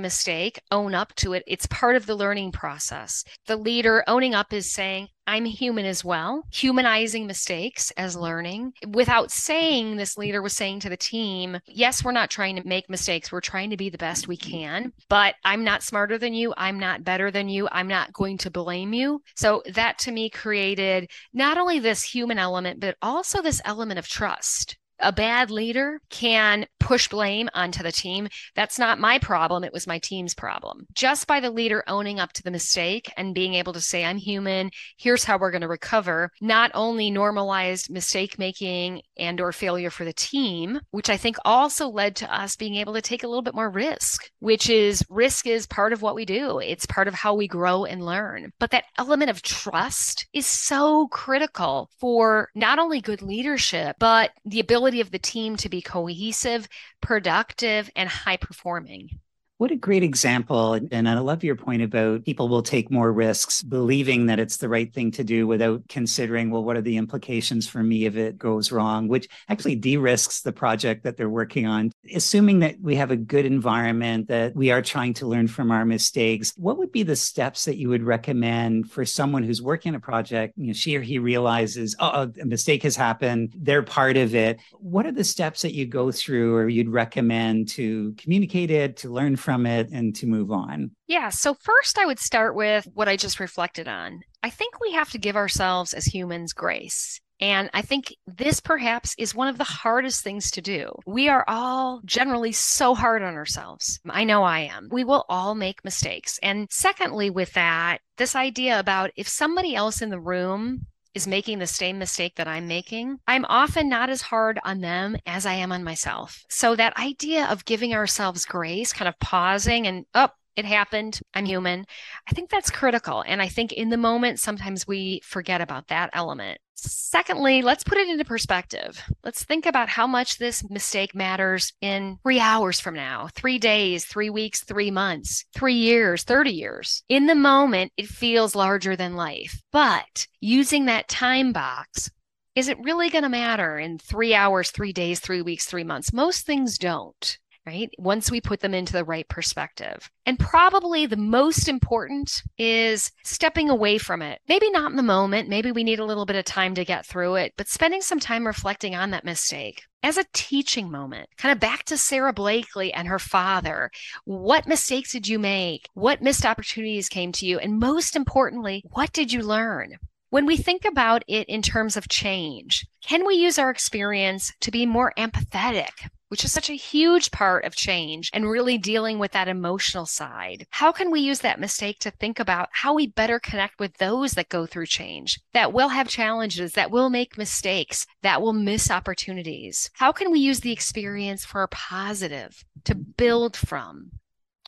mistake, 0.00 0.58
own 0.70 0.94
up 0.94 1.14
to 1.16 1.34
it. 1.34 1.42
It's 1.46 1.66
part 1.66 1.96
of 1.96 2.06
the 2.06 2.14
learning 2.14 2.52
process. 2.52 3.22
The 3.46 3.56
leader 3.56 4.02
owning 4.06 4.34
up 4.34 4.54
is 4.54 4.72
saying, 4.72 5.08
I'm 5.30 5.44
human 5.44 5.86
as 5.86 6.04
well, 6.04 6.42
humanizing 6.50 7.28
mistakes 7.28 7.92
as 7.92 8.16
learning. 8.16 8.72
Without 8.88 9.30
saying, 9.30 9.96
this 9.96 10.18
leader 10.18 10.42
was 10.42 10.54
saying 10.54 10.80
to 10.80 10.88
the 10.88 10.96
team, 10.96 11.60
Yes, 11.68 12.02
we're 12.02 12.10
not 12.10 12.30
trying 12.30 12.56
to 12.56 12.66
make 12.66 12.90
mistakes. 12.90 13.30
We're 13.30 13.40
trying 13.40 13.70
to 13.70 13.76
be 13.76 13.90
the 13.90 13.96
best 13.96 14.26
we 14.26 14.36
can, 14.36 14.92
but 15.08 15.36
I'm 15.44 15.62
not 15.62 15.84
smarter 15.84 16.18
than 16.18 16.34
you. 16.34 16.52
I'm 16.56 16.80
not 16.80 17.04
better 17.04 17.30
than 17.30 17.48
you. 17.48 17.68
I'm 17.70 17.86
not 17.86 18.12
going 18.12 18.38
to 18.38 18.50
blame 18.50 18.92
you. 18.92 19.22
So 19.36 19.62
that 19.72 20.00
to 20.00 20.10
me 20.10 20.30
created 20.30 21.08
not 21.32 21.58
only 21.58 21.78
this 21.78 22.02
human 22.02 22.38
element, 22.38 22.80
but 22.80 22.96
also 23.00 23.40
this 23.40 23.62
element 23.64 24.00
of 24.00 24.08
trust 24.08 24.78
a 25.00 25.12
bad 25.12 25.50
leader 25.50 26.00
can 26.10 26.66
push 26.80 27.08
blame 27.08 27.48
onto 27.54 27.82
the 27.82 27.92
team. 27.92 28.28
That's 28.56 28.78
not 28.78 28.98
my 28.98 29.18
problem. 29.18 29.62
It 29.62 29.72
was 29.72 29.86
my 29.86 29.98
team's 30.00 30.34
problem. 30.34 30.86
Just 30.94 31.26
by 31.26 31.38
the 31.38 31.50
leader 31.50 31.84
owning 31.86 32.18
up 32.18 32.32
to 32.32 32.42
the 32.42 32.50
mistake 32.50 33.12
and 33.16 33.34
being 33.34 33.54
able 33.54 33.72
to 33.74 33.80
say, 33.80 34.04
I'm 34.04 34.16
human. 34.16 34.70
Here's 34.96 35.24
how 35.24 35.38
we're 35.38 35.52
going 35.52 35.60
to 35.60 35.68
recover. 35.68 36.32
Not 36.40 36.70
only 36.74 37.10
normalized 37.10 37.90
mistake 37.90 38.38
making 38.38 39.02
and 39.16 39.40
or 39.40 39.52
failure 39.52 39.90
for 39.90 40.04
the 40.04 40.12
team, 40.12 40.80
which 40.90 41.10
I 41.10 41.16
think 41.16 41.36
also 41.44 41.88
led 41.88 42.16
to 42.16 42.34
us 42.34 42.56
being 42.56 42.76
able 42.76 42.94
to 42.94 43.02
take 43.02 43.22
a 43.22 43.28
little 43.28 43.42
bit 43.42 43.54
more 43.54 43.70
risk, 43.70 44.30
which 44.40 44.68
is 44.68 45.04
risk 45.08 45.46
is 45.46 45.66
part 45.66 45.92
of 45.92 46.02
what 46.02 46.14
we 46.14 46.24
do. 46.24 46.58
It's 46.58 46.86
part 46.86 47.06
of 47.06 47.14
how 47.14 47.34
we 47.34 47.46
grow 47.46 47.84
and 47.84 48.04
learn. 48.04 48.52
But 48.58 48.70
that 48.70 48.84
element 48.98 49.30
of 49.30 49.42
trust 49.42 50.26
is 50.32 50.46
so 50.46 51.08
critical 51.08 51.90
for 51.98 52.48
not 52.54 52.78
only 52.78 53.00
good 53.00 53.22
leadership, 53.22 53.96
but 53.98 54.30
the 54.44 54.60
ability 54.60 55.00
of 55.00 55.10
the 55.10 55.18
team 55.18 55.56
to 55.56 55.68
be 55.68 55.82
cohesive, 55.82 56.68
productive, 57.00 57.90
and 57.96 58.08
high 58.08 58.36
performing. 58.36 59.20
What 59.60 59.70
a 59.70 59.76
great 59.76 60.02
example. 60.02 60.80
And 60.90 61.06
I 61.06 61.18
love 61.18 61.44
your 61.44 61.54
point 61.54 61.82
about 61.82 62.24
people 62.24 62.48
will 62.48 62.62
take 62.62 62.90
more 62.90 63.12
risks, 63.12 63.62
believing 63.62 64.24
that 64.24 64.38
it's 64.38 64.56
the 64.56 64.70
right 64.70 64.90
thing 64.90 65.10
to 65.10 65.22
do 65.22 65.46
without 65.46 65.86
considering, 65.86 66.50
well, 66.50 66.64
what 66.64 66.78
are 66.78 66.80
the 66.80 66.96
implications 66.96 67.68
for 67.68 67.82
me 67.82 68.06
if 68.06 68.16
it 68.16 68.38
goes 68.38 68.72
wrong, 68.72 69.06
which 69.06 69.28
actually 69.50 69.74
de 69.74 69.98
risks 69.98 70.40
the 70.40 70.50
project 70.50 71.04
that 71.04 71.18
they're 71.18 71.28
working 71.28 71.66
on. 71.66 71.92
Assuming 72.14 72.60
that 72.60 72.80
we 72.80 72.94
have 72.94 73.10
a 73.10 73.18
good 73.18 73.44
environment, 73.44 74.28
that 74.28 74.56
we 74.56 74.70
are 74.70 74.80
trying 74.80 75.12
to 75.12 75.26
learn 75.26 75.46
from 75.46 75.70
our 75.70 75.84
mistakes, 75.84 76.54
what 76.56 76.78
would 76.78 76.90
be 76.90 77.02
the 77.02 77.14
steps 77.14 77.66
that 77.66 77.76
you 77.76 77.90
would 77.90 78.02
recommend 78.02 78.90
for 78.90 79.04
someone 79.04 79.42
who's 79.42 79.60
working 79.60 79.94
a 79.94 80.00
project? 80.00 80.54
You 80.56 80.68
know, 80.68 80.72
she 80.72 80.96
or 80.96 81.02
he 81.02 81.18
realizes, 81.18 81.94
oh, 81.98 82.32
a 82.40 82.46
mistake 82.46 82.82
has 82.84 82.96
happened, 82.96 83.52
they're 83.58 83.82
part 83.82 84.16
of 84.16 84.34
it. 84.34 84.58
What 84.78 85.04
are 85.04 85.12
the 85.12 85.22
steps 85.22 85.60
that 85.60 85.74
you 85.74 85.84
go 85.84 86.10
through 86.10 86.56
or 86.56 86.66
you'd 86.66 86.88
recommend 86.88 87.68
to 87.72 88.14
communicate 88.16 88.70
it, 88.70 88.96
to 88.96 89.10
learn 89.10 89.36
from? 89.36 89.49
From 89.50 89.66
it 89.66 89.88
and 89.90 90.14
to 90.14 90.26
move 90.26 90.52
on? 90.52 90.92
Yeah. 91.08 91.28
So, 91.28 91.54
first, 91.54 91.98
I 91.98 92.06
would 92.06 92.20
start 92.20 92.54
with 92.54 92.86
what 92.94 93.08
I 93.08 93.16
just 93.16 93.40
reflected 93.40 93.88
on. 93.88 94.20
I 94.44 94.50
think 94.50 94.78
we 94.78 94.92
have 94.92 95.10
to 95.10 95.18
give 95.18 95.34
ourselves 95.34 95.92
as 95.92 96.04
humans 96.04 96.52
grace. 96.52 97.20
And 97.40 97.68
I 97.74 97.82
think 97.82 98.14
this 98.28 98.60
perhaps 98.60 99.16
is 99.18 99.34
one 99.34 99.48
of 99.48 99.58
the 99.58 99.64
hardest 99.64 100.22
things 100.22 100.52
to 100.52 100.60
do. 100.60 100.92
We 101.04 101.28
are 101.28 101.44
all 101.48 102.00
generally 102.04 102.52
so 102.52 102.94
hard 102.94 103.22
on 103.22 103.34
ourselves. 103.34 103.98
I 104.08 104.22
know 104.22 104.44
I 104.44 104.60
am. 104.60 104.88
We 104.92 105.02
will 105.02 105.24
all 105.28 105.56
make 105.56 105.84
mistakes. 105.84 106.38
And 106.44 106.68
secondly, 106.70 107.28
with 107.28 107.52
that, 107.54 108.02
this 108.18 108.36
idea 108.36 108.78
about 108.78 109.10
if 109.16 109.26
somebody 109.26 109.74
else 109.74 110.00
in 110.00 110.10
the 110.10 110.20
room 110.20 110.86
is 111.14 111.26
making 111.26 111.58
the 111.58 111.66
same 111.66 111.98
mistake 111.98 112.36
that 112.36 112.48
I'm 112.48 112.68
making, 112.68 113.18
I'm 113.26 113.44
often 113.46 113.88
not 113.88 114.10
as 114.10 114.22
hard 114.22 114.60
on 114.64 114.80
them 114.80 115.16
as 115.26 115.46
I 115.46 115.54
am 115.54 115.72
on 115.72 115.84
myself. 115.84 116.44
So 116.48 116.76
that 116.76 116.96
idea 116.96 117.46
of 117.46 117.64
giving 117.64 117.94
ourselves 117.94 118.44
grace, 118.44 118.92
kind 118.92 119.08
of 119.08 119.18
pausing 119.18 119.86
and, 119.86 120.06
oh, 120.14 120.28
it 120.56 120.64
happened. 120.64 121.20
I'm 121.32 121.46
human. 121.46 121.86
I 122.28 122.32
think 122.32 122.50
that's 122.50 122.70
critical. 122.70 123.24
And 123.26 123.40
I 123.40 123.48
think 123.48 123.72
in 123.72 123.88
the 123.88 123.96
moment, 123.96 124.40
sometimes 124.40 124.86
we 124.86 125.20
forget 125.24 125.60
about 125.60 125.88
that 125.88 126.10
element. 126.12 126.60
Secondly, 126.82 127.62
let's 127.62 127.84
put 127.84 127.98
it 127.98 128.08
into 128.08 128.24
perspective. 128.24 129.02
Let's 129.24 129.44
think 129.44 129.66
about 129.66 129.88
how 129.88 130.06
much 130.06 130.38
this 130.38 130.68
mistake 130.70 131.14
matters 131.14 131.72
in 131.80 132.18
three 132.22 132.40
hours 132.40 132.80
from 132.80 132.94
now, 132.94 133.28
three 133.34 133.58
days, 133.58 134.04
three 134.04 134.30
weeks, 134.30 134.62
three 134.62 134.90
months, 134.90 135.44
three 135.54 135.74
years, 135.74 136.22
30 136.22 136.52
years. 136.52 137.02
In 137.08 137.26
the 137.26 137.34
moment, 137.34 137.92
it 137.96 138.06
feels 138.06 138.54
larger 138.54 138.96
than 138.96 139.16
life. 139.16 139.60
But 139.72 140.26
using 140.40 140.86
that 140.86 141.08
time 141.08 141.52
box, 141.52 142.10
is 142.54 142.68
it 142.68 142.78
really 142.82 143.10
going 143.10 143.24
to 143.24 143.28
matter 143.28 143.78
in 143.78 143.98
three 143.98 144.34
hours, 144.34 144.70
three 144.70 144.92
days, 144.92 145.20
three 145.20 145.42
weeks, 145.42 145.66
three 145.66 145.84
months? 145.84 146.12
Most 146.12 146.46
things 146.46 146.78
don't 146.78 147.38
right? 147.66 147.90
Once 147.98 148.30
we 148.30 148.40
put 148.40 148.60
them 148.60 148.74
into 148.74 148.92
the 148.92 149.04
right 149.04 149.28
perspective. 149.28 150.10
And 150.26 150.38
probably 150.38 151.06
the 151.06 151.16
most 151.16 151.68
important 151.68 152.42
is 152.58 153.12
stepping 153.22 153.68
away 153.70 153.98
from 153.98 154.22
it. 154.22 154.40
Maybe 154.48 154.70
not 154.70 154.90
in 154.90 154.96
the 154.96 155.02
moment. 155.02 155.48
Maybe 155.48 155.70
we 155.70 155.84
need 155.84 155.98
a 156.00 156.04
little 156.04 156.26
bit 156.26 156.36
of 156.36 156.44
time 156.44 156.74
to 156.74 156.84
get 156.84 157.06
through 157.06 157.36
it, 157.36 157.52
but 157.56 157.68
spending 157.68 158.00
some 158.00 158.18
time 158.18 158.46
reflecting 158.46 158.94
on 158.94 159.10
that 159.10 159.24
mistake. 159.24 159.82
as 160.02 160.16
a 160.16 160.24
teaching 160.32 160.90
moment, 160.90 161.28
kind 161.36 161.52
of 161.52 161.60
back 161.60 161.84
to 161.84 161.96
Sara 161.98 162.32
Blakely 162.32 162.92
and 162.92 163.06
her 163.08 163.18
father. 163.18 163.90
What 164.24 164.66
mistakes 164.66 165.12
did 165.12 165.28
you 165.28 165.38
make? 165.38 165.88
What 165.94 166.22
missed 166.22 166.46
opportunities 166.46 167.08
came 167.08 167.32
to 167.32 167.46
you? 167.46 167.58
And 167.58 167.78
most 167.78 168.16
importantly, 168.16 168.82
what 168.90 169.12
did 169.12 169.32
you 169.32 169.42
learn? 169.42 169.98
When 170.30 170.46
we 170.46 170.56
think 170.56 170.84
about 170.84 171.24
it 171.26 171.48
in 171.48 171.60
terms 171.60 171.96
of 171.96 172.08
change, 172.08 172.86
can 173.02 173.26
we 173.26 173.34
use 173.34 173.58
our 173.58 173.68
experience 173.68 174.52
to 174.60 174.70
be 174.70 174.86
more 174.86 175.12
empathetic, 175.18 176.08
which 176.30 176.44
is 176.44 176.52
such 176.52 176.70
a 176.70 176.74
huge 176.74 177.32
part 177.32 177.64
of 177.64 177.74
change 177.74 178.30
and 178.32 178.48
really 178.48 178.78
dealing 178.78 179.18
with 179.18 179.32
that 179.32 179.48
emotional 179.48 180.06
side. 180.06 180.64
How 180.70 180.92
can 180.92 181.10
we 181.10 181.20
use 181.20 181.40
that 181.40 181.58
mistake 181.58 181.98
to 182.00 182.10
think 182.12 182.38
about 182.38 182.68
how 182.70 182.94
we 182.94 183.08
better 183.08 183.40
connect 183.40 183.80
with 183.80 183.98
those 183.98 184.32
that 184.32 184.48
go 184.48 184.64
through 184.64 184.86
change, 184.86 185.40
that 185.52 185.72
will 185.72 185.88
have 185.88 186.08
challenges, 186.08 186.72
that 186.74 186.92
will 186.92 187.10
make 187.10 187.36
mistakes, 187.36 188.06
that 188.22 188.40
will 188.40 188.52
miss 188.52 188.92
opportunities? 188.92 189.90
How 189.94 190.12
can 190.12 190.30
we 190.30 190.38
use 190.38 190.60
the 190.60 190.72
experience 190.72 191.44
for 191.44 191.64
a 191.64 191.68
positive 191.68 192.64
to 192.84 192.94
build 192.94 193.56
from? 193.56 194.12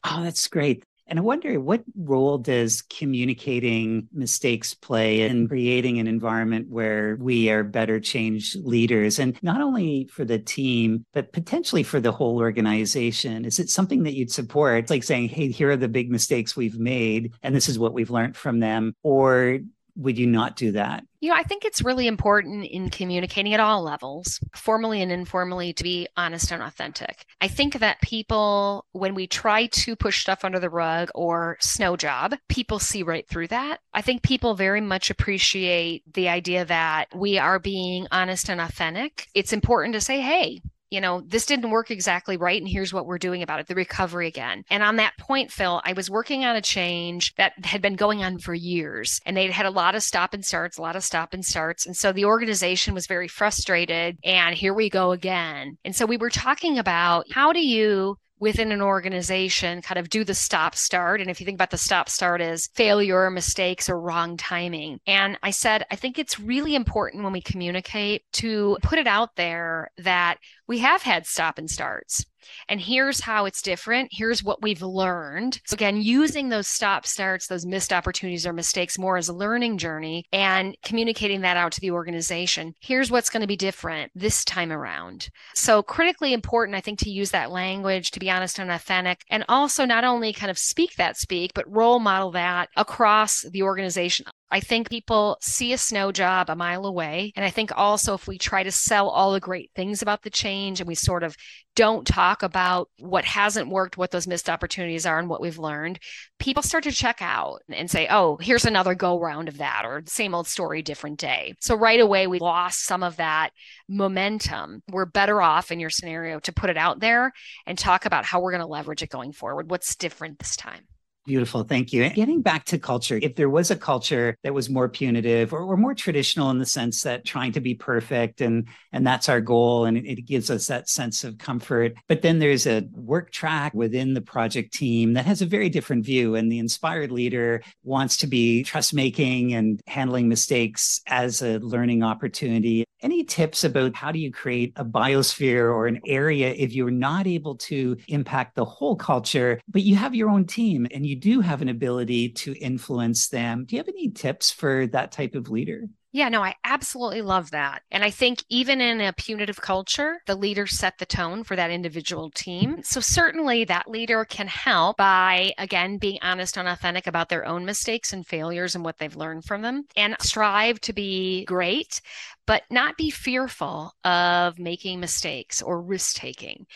Oh, 0.05 0.25
that's 0.25 0.49
great. 0.49 0.85
And 1.13 1.19
I 1.19 1.23
wonder 1.25 1.61
what 1.61 1.85
role 1.95 2.39
does 2.39 2.81
communicating 2.81 4.09
mistakes 4.15 4.73
play 4.73 5.21
in 5.21 5.47
creating 5.47 5.99
an 5.99 6.07
environment 6.07 6.71
where 6.71 7.17
we 7.21 7.51
are 7.51 7.63
better 7.63 8.01
change 8.01 8.57
leaders 8.57 9.19
and 9.19 9.39
not 9.43 9.61
only 9.61 10.09
for 10.11 10.25
the 10.25 10.39
team, 10.39 11.05
but 11.13 11.35
potentially 11.35 11.83
for 11.83 12.01
the 12.01 12.13
whole 12.13 12.39
organization? 12.39 13.45
Is 13.45 13.59
it 13.59 13.69
something 13.69 14.05
that 14.05 14.15
you'd 14.15 14.33
support? 14.33 14.79
It's 14.79 14.91
like 14.91 15.05
saying, 15.05 15.29
hey, 15.29 15.51
here 15.51 15.71
are 15.73 15.77
the 15.77 15.87
big 15.87 16.11
mistakes 16.11 16.57
we've 16.57 16.79
made, 16.79 17.35
and 17.43 17.55
this 17.55 17.69
is 17.69 17.79
what 17.79 17.93
we've 17.93 18.09
learned 18.09 18.35
from 18.35 18.61
them. 18.61 18.95
Or 19.03 19.59
would 19.97 20.19
you 20.19 20.27
not 20.27 20.57
do 20.57 20.73
that? 20.73 21.05
You 21.21 21.31
know, 21.31 21.37
I 21.37 21.45
think 21.45 21.65
it's 21.65 21.85
really 21.85 22.07
important 22.07 22.65
in 22.65 22.91
communicating 22.91 23.55
at 23.55 23.61
all 23.61 23.83
levels, 23.83 24.41
formally 24.55 25.03
and 25.03 25.13
informally, 25.13 25.73
to 25.75 25.85
be 25.85 26.09
honest 26.17 26.51
and 26.51 26.63
authentic. 26.63 27.27
I 27.41 27.49
think 27.49 27.79
that 27.79 28.01
people, 28.01 28.87
when 28.93 29.15
we 29.15 29.27
try 29.27 29.67
to 29.67 29.95
push 29.95 30.21
stuff 30.21 30.45
under 30.45 30.59
the 30.59 30.71
rug 30.71 31.11
or 31.15 31.59
snow 31.61 31.97
job, 31.97 32.35
people 32.49 32.79
see 32.79 33.03
right 33.03 33.29
through 33.29 33.49
that. 33.49 33.79
I 33.95 34.03
think 34.03 34.23
people 34.23 34.55
very 34.55 34.81
much 34.81 35.11
appreciate 35.11 36.03
the 36.13 36.29
idea 36.29 36.65
that 36.65 37.07
we 37.15 37.39
are 37.39 37.61
being 37.61 38.09
honest 38.11 38.49
and 38.49 38.61
authentic. 38.61 39.29
It's 39.35 39.53
important 39.53 39.95
to 39.95 40.01
say, 40.01 40.21
hey, 40.21 40.61
you 40.93 41.01
know, 41.01 41.23
this 41.23 41.47
didn't 41.47 41.71
work 41.71 41.91
exactly 41.91 42.37
right. 42.37 42.61
And 42.61 42.69
here's 42.69 42.93
what 42.93 43.07
we're 43.07 43.17
doing 43.19 43.43
about 43.43 43.61
it 43.61 43.67
the 43.67 43.75
recovery 43.75 44.29
again. 44.29 44.63
And 44.69 44.83
on 44.83 44.97
that 44.97 45.17
point, 45.19 45.51
Phil, 45.51 45.81
I 45.85 45.95
was 45.95 46.11
working 46.11 46.45
on 46.45 46.55
a 46.55 46.61
change 46.61 47.35
that 47.37 47.55
had 47.65 47.81
been 47.81 47.97
going 47.97 48.23
on 48.23 48.39
for 48.39 48.53
years 48.53 49.19
and 49.25 49.35
they'd 49.35 49.51
had 49.51 49.65
a 49.65 49.71
lot 49.71 49.95
of 49.95 50.03
stop 50.03 50.35
and 50.35 50.45
starts, 50.45 50.77
a 50.77 50.83
lot 50.83 50.95
of 50.95 51.03
stop 51.03 51.33
and 51.33 51.43
starts. 51.45 51.87
And 51.87 51.97
so 51.97 52.13
the 52.13 52.27
organization 52.27 52.93
was 52.93 53.07
very 53.07 53.27
frustrated. 53.27 54.19
And 54.23 54.55
here 54.55 54.75
we 54.75 54.91
go 54.91 55.13
again. 55.13 55.79
And 55.83 55.97
so 55.97 56.05
we 56.05 56.19
were 56.19 56.29
talking 56.29 56.77
about 56.77 57.25
how 57.33 57.55
do 57.55 57.67
you 57.67 58.19
within 58.43 58.73
an 58.73 58.83
organization 58.83 59.81
kind 59.83 60.01
of 60.01 60.11
do 60.11 60.25
the 60.25 60.35
stop 60.35 60.75
start. 60.75 61.21
And 61.21 61.31
if 61.31 61.41
you 61.41 61.47
think 61.47 61.55
about 61.55 61.71
the 61.71 61.79
stop 61.79 62.09
start 62.09 62.41
as 62.41 62.69
failure, 62.75 63.31
mistakes, 63.31 63.89
or 63.89 64.01
wrong 64.01 64.37
timing. 64.37 64.99
And 65.07 65.39
I 65.45 65.53
said, 65.53 65.87
I 65.93 65.95
think 65.95 66.19
it's 66.19 66.41
really 66.41 66.75
important 66.75 67.23
when 67.23 67.33
we 67.33 67.41
communicate 67.41 68.25
to 68.33 68.79
put 68.83 68.99
it 68.99 69.07
out 69.07 69.37
there 69.37 69.93
that 69.99 70.39
we 70.67 70.81
have 70.81 71.03
had 71.03 71.25
stop 71.25 71.57
and 71.57 71.71
starts. 71.71 72.27
And 72.69 72.81
here's 72.81 73.21
how 73.21 73.45
it's 73.45 73.63
different. 73.63 74.11
Here's 74.13 74.43
what 74.43 74.63
we've 74.63 74.83
learned. 74.83 75.61
So 75.65 75.75
again, 75.75 76.01
using 76.01 76.49
those 76.49 76.69
stop 76.69 77.07
starts, 77.07 77.47
those 77.47 77.67
missed 77.67 77.93
opportunities 77.93 78.47
or 78.47 78.53
mistakes 78.53 78.99
more 78.99 79.17
as 79.17 79.29
a 79.29 79.35
learning 79.35 79.79
journey 79.79 80.25
and 80.33 80.77
communicating 80.83 81.43
that 81.43 81.57
out 81.57 81.73
to 81.73 81.81
the 81.81 81.91
organization. 81.91 82.75
Here's 82.81 83.11
what's 83.11 83.31
going 83.31 83.41
to 83.41 83.47
be 83.47 83.57
different 83.57 84.13
this 84.15 84.45
time 84.45 84.73
around. 84.73 85.29
So 85.55 85.83
critically 85.83 86.33
important, 86.33 86.77
I 86.77 86.81
think, 86.81 86.99
to 87.01 87.11
use 87.11 87.31
that 87.31 87.51
language, 87.51 88.11
to 88.13 88.21
be 88.21 88.31
honest 88.31 88.59
and 88.59 88.71
authentic, 88.71 89.25
and 89.31 89.45
also 89.49 89.85
not 89.85 90.05
only 90.05 90.33
kind 90.33 90.51
of 90.51 90.59
speak 90.59 90.97
that 90.97 91.17
speak, 91.17 91.53
but 91.55 91.71
role 91.71 91.99
model 91.99 92.31
that 92.33 92.69
across 92.77 93.43
the 93.43 93.63
organization. 93.63 94.27
I 94.53 94.61
think 94.61 94.91
people 94.91 95.39
see 95.41 95.73
a 95.73 95.79
snow 95.79 96.13
job 96.13 96.51
a 96.51 96.55
mile 96.55 96.85
away. 96.85 97.33
And 97.37 97.45
I 97.45 97.49
think 97.49 97.73
also 97.75 98.13
if 98.13 98.29
we 98.29 98.37
try 98.37 98.63
to 98.63 98.71
sell 98.71 99.09
all 99.09 99.33
the 99.33 99.41
great 99.41 99.71
things 99.75 100.03
about 100.03 100.23
the 100.23 100.29
change 100.29 100.79
and 100.79 100.87
we 100.87 100.95
sort 100.95 101.23
of 101.23 101.35
don't 101.75 102.07
talk 102.07 102.43
about 102.43 102.91
what 102.99 103.25
hasn't 103.25 103.71
worked, 103.71 103.97
what 103.97 104.11
those 104.11 104.27
missed 104.27 104.51
opportunities 104.51 105.07
are, 105.07 105.19
and 105.19 105.31
what 105.31 105.41
we've 105.41 105.59
learned, 105.59 105.99
people 106.39 106.63
start 106.63 106.85
to 106.85 106.93
check 106.93 107.23
out 107.23 107.63
and 107.71 107.91
say, 107.91 108.07
oh, 108.11 108.37
here's 108.43 108.67
another 108.67 108.95
go 108.95 109.19
round 109.19 109.49
of 109.49 109.57
that, 109.57 109.87
or 109.87 110.03
same 110.07 110.35
old 110.35 110.47
story, 110.47 110.83
different 110.83 111.19
day. 111.19 111.55
So 111.61 111.75
right 111.75 111.99
away, 112.01 112.27
we 112.27 112.39
lost 112.39 112.85
some 112.85 113.03
of 113.03 113.17
that 113.17 113.53
momentum. 113.89 114.83
We're 114.91 115.07
better 115.07 115.41
off 115.41 115.73
in 115.73 115.81
your 115.81 115.89
scenario 115.89 116.41
to 116.41 116.53
put 116.53 116.69
it 116.69 116.77
out 116.77 117.01
there 117.01 117.33
and 117.67 117.79
talk 117.79 118.05
about 118.05 118.27
how 118.27 118.41
we're 118.41 118.53
going 118.53 118.61
to 118.61 118.67
leverage 118.67 119.03
it 119.03 119.09
going 119.09 119.33
forward. 119.33 119.71
What's 119.71 119.97
different 119.97 120.39
this 120.39 120.57
time? 120.57 120.83
Beautiful. 121.25 121.63
Thank 121.63 121.93
you. 121.93 122.09
Getting 122.11 122.43
back 122.43 122.65
to 122.67 122.79
culture, 122.79 123.19
if 123.23 123.37
there 123.37 123.49
was 123.49 123.71
a 123.71 123.77
culture 123.77 124.37
that 124.43 124.53
was 124.53 124.69
more 124.69 124.89
punitive 124.89 125.53
or, 125.53 125.61
or, 125.61 125.77
more 125.77 125.95
traditional 125.95 126.51
in 126.51 126.59
the 126.59 126.67
sense 126.67 127.03
that 127.03 127.25
trying 127.25 127.53
to 127.53 127.61
be 127.61 127.75
perfect 127.75 128.41
and 128.41 128.67
and 128.93 129.07
that's 129.07 129.29
our 129.29 129.41
goal 129.41 129.85
and 129.85 129.97
it, 129.97 130.05
it 130.05 130.23
gives 130.23 130.51
us 130.51 130.67
that 130.67 130.89
sense 130.89 131.23
of 131.23 131.39
comfort. 131.39 131.95
But 132.09 132.23
then 132.23 132.41
there's 132.41 132.67
a 132.67 132.89
work 132.93 133.31
track 133.31 133.73
within 133.73 134.15
the 134.15 134.21
project 134.21 134.73
team 134.75 135.13
that 135.13 135.27
has 135.27 135.43
a 135.43 135.47
very 135.47 135.69
different 135.69 136.05
view. 136.05 136.35
And 136.35 136.51
the 136.51 136.59
inspired 136.59 137.13
leader 137.13 137.63
wants 137.85 138.17
to 138.19 138.27
be 138.27 138.65
trust 138.65 138.93
making 138.93 139.55
and 139.55 139.81
handling 139.87 140.29
mistakes 140.29 141.03
as 141.07 141.41
a 141.41 141.59
learning 141.59 142.03
opportunity. 142.03 142.85
Any 143.03 143.25
tips 143.25 143.65
about 143.65 143.97
how 143.97 144.13
do 144.13 144.21
you 144.21 144.31
create 144.31 144.73
a 144.77 144.85
biosphere 144.85 145.75
or 145.75 145.89
an 145.89 146.01
area 146.07 146.55
if 146.57 146.73
you're 146.73 146.93
not 146.93 147.27
able 147.27 147.57
to 147.57 147.97
impact 148.07 148.55
the 148.55 148.65
whole 148.65 148.95
culture, 148.95 149.61
but 149.69 149.83
you 149.83 149.97
have 149.97 150.15
your 150.15 150.31
own 150.31 150.47
team 150.47 150.87
and 150.93 151.05
you 151.05 151.17
do 151.17 151.41
have 151.41 151.63
an 151.63 151.69
ability 151.69 152.29
to 152.29 152.55
influence 152.55 153.29
them? 153.29 153.65
Do 153.65 153.75
you 153.75 153.81
have 153.81 153.89
any 153.89 154.11
tips 154.11 154.53
for 154.53 154.87
that 154.89 155.11
type 155.11 155.35
of 155.35 155.51
leader? 155.51 155.89
Yeah, 156.15 156.29
no, 156.29 156.43
I 156.45 156.55
absolutely 156.63 157.23
love 157.23 157.53
that. 157.53 157.83
And 157.91 158.05
I 158.05 158.11
think 158.11 158.45
even 158.51 158.83
in 158.83 159.01
a 159.01 159.15
punitive 159.15 159.63
culture, 159.63 160.21
the 160.27 160.35
leader 160.35 160.67
set 160.67 160.99
the 160.99 161.07
tone 161.07 161.43
for 161.43 161.57
that 161.57 161.71
individual 161.71 162.31
team. 162.31 162.83
So 162.83 163.01
certainly 163.01 163.65
that 163.65 163.89
leader 163.89 164.27
can 164.27 164.47
help 164.47 164.99
by, 164.99 165.53
again, 165.57 165.97
being 165.97 166.19
honest 166.21 166.59
and 166.59 166.69
authentic 166.69 167.07
about 167.07 167.31
their 167.31 167.47
own 167.47 167.65
mistakes 167.65 168.13
and 168.13 168.27
failures 168.27 168.75
and 168.75 168.85
what 168.85 168.99
they've 168.99 169.17
learned 169.17 169.47
from 169.47 169.63
them 169.63 169.85
and 169.97 170.15
strive 170.21 170.81
to 170.83 170.93
be 170.93 171.47
great, 171.47 172.03
but 172.47 172.65
not 172.71 172.97
be 172.99 173.09
fearful 173.09 173.95
of 174.05 174.59
making 174.59 175.01
mistakes 175.01 175.63
or 175.63 175.81
risk 175.81 176.17
taking. 176.17 176.67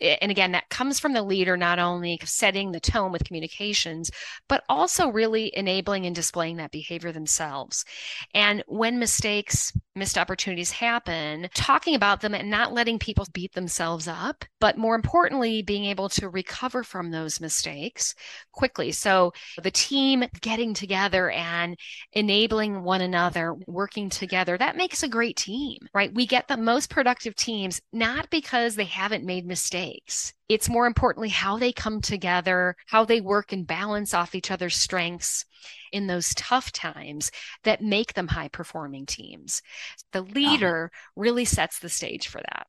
And 0.00 0.32
again, 0.32 0.52
that 0.52 0.68
comes 0.70 0.98
from 0.98 1.12
the 1.12 1.22
leader, 1.22 1.56
not 1.56 1.78
only 1.78 2.18
setting 2.24 2.72
the 2.72 2.80
tone 2.80 3.12
with 3.12 3.24
communications, 3.24 4.10
but 4.48 4.64
also 4.68 5.08
really 5.08 5.52
enabling 5.54 6.06
and 6.06 6.14
displaying 6.16 6.56
that 6.56 6.70
behavior 6.72 7.12
themselves. 7.12 7.84
And 8.34 8.64
when 8.80 8.98
mistakes, 8.98 9.74
missed 9.94 10.16
opportunities 10.16 10.70
happen, 10.70 11.46
talking 11.52 11.94
about 11.94 12.22
them 12.22 12.34
and 12.34 12.48
not 12.48 12.72
letting 12.72 12.98
people 12.98 13.26
beat 13.34 13.52
themselves 13.52 14.08
up, 14.08 14.42
but 14.58 14.78
more 14.78 14.94
importantly, 14.94 15.60
being 15.60 15.84
able 15.84 16.08
to 16.08 16.30
recover 16.30 16.82
from 16.82 17.10
those 17.10 17.42
mistakes 17.42 18.14
quickly. 18.52 18.90
So 18.90 19.34
the 19.62 19.70
team 19.70 20.24
getting 20.40 20.72
together 20.72 21.28
and 21.28 21.76
enabling 22.14 22.82
one 22.82 23.02
another, 23.02 23.54
working 23.66 24.08
together, 24.08 24.56
that 24.56 24.78
makes 24.78 25.02
a 25.02 25.08
great 25.08 25.36
team, 25.36 25.76
right? 25.92 26.14
We 26.14 26.24
get 26.24 26.48
the 26.48 26.56
most 26.56 26.88
productive 26.88 27.34
teams 27.34 27.82
not 27.92 28.30
because 28.30 28.76
they 28.76 28.84
haven't 28.84 29.26
made 29.26 29.44
mistakes. 29.44 30.32
It's 30.50 30.68
more 30.68 30.86
importantly 30.88 31.28
how 31.28 31.58
they 31.58 31.72
come 31.72 32.00
together, 32.00 32.74
how 32.86 33.04
they 33.04 33.20
work 33.20 33.52
and 33.52 33.64
balance 33.64 34.12
off 34.12 34.34
each 34.34 34.50
other's 34.50 34.74
strengths 34.74 35.44
in 35.92 36.08
those 36.08 36.34
tough 36.34 36.72
times 36.72 37.30
that 37.62 37.80
make 37.82 38.14
them 38.14 38.26
high 38.26 38.48
performing 38.48 39.06
teams. 39.06 39.62
The 40.10 40.22
leader 40.22 40.90
really 41.14 41.44
sets 41.44 41.78
the 41.78 41.88
stage 41.88 42.26
for 42.26 42.40
that. 42.40 42.66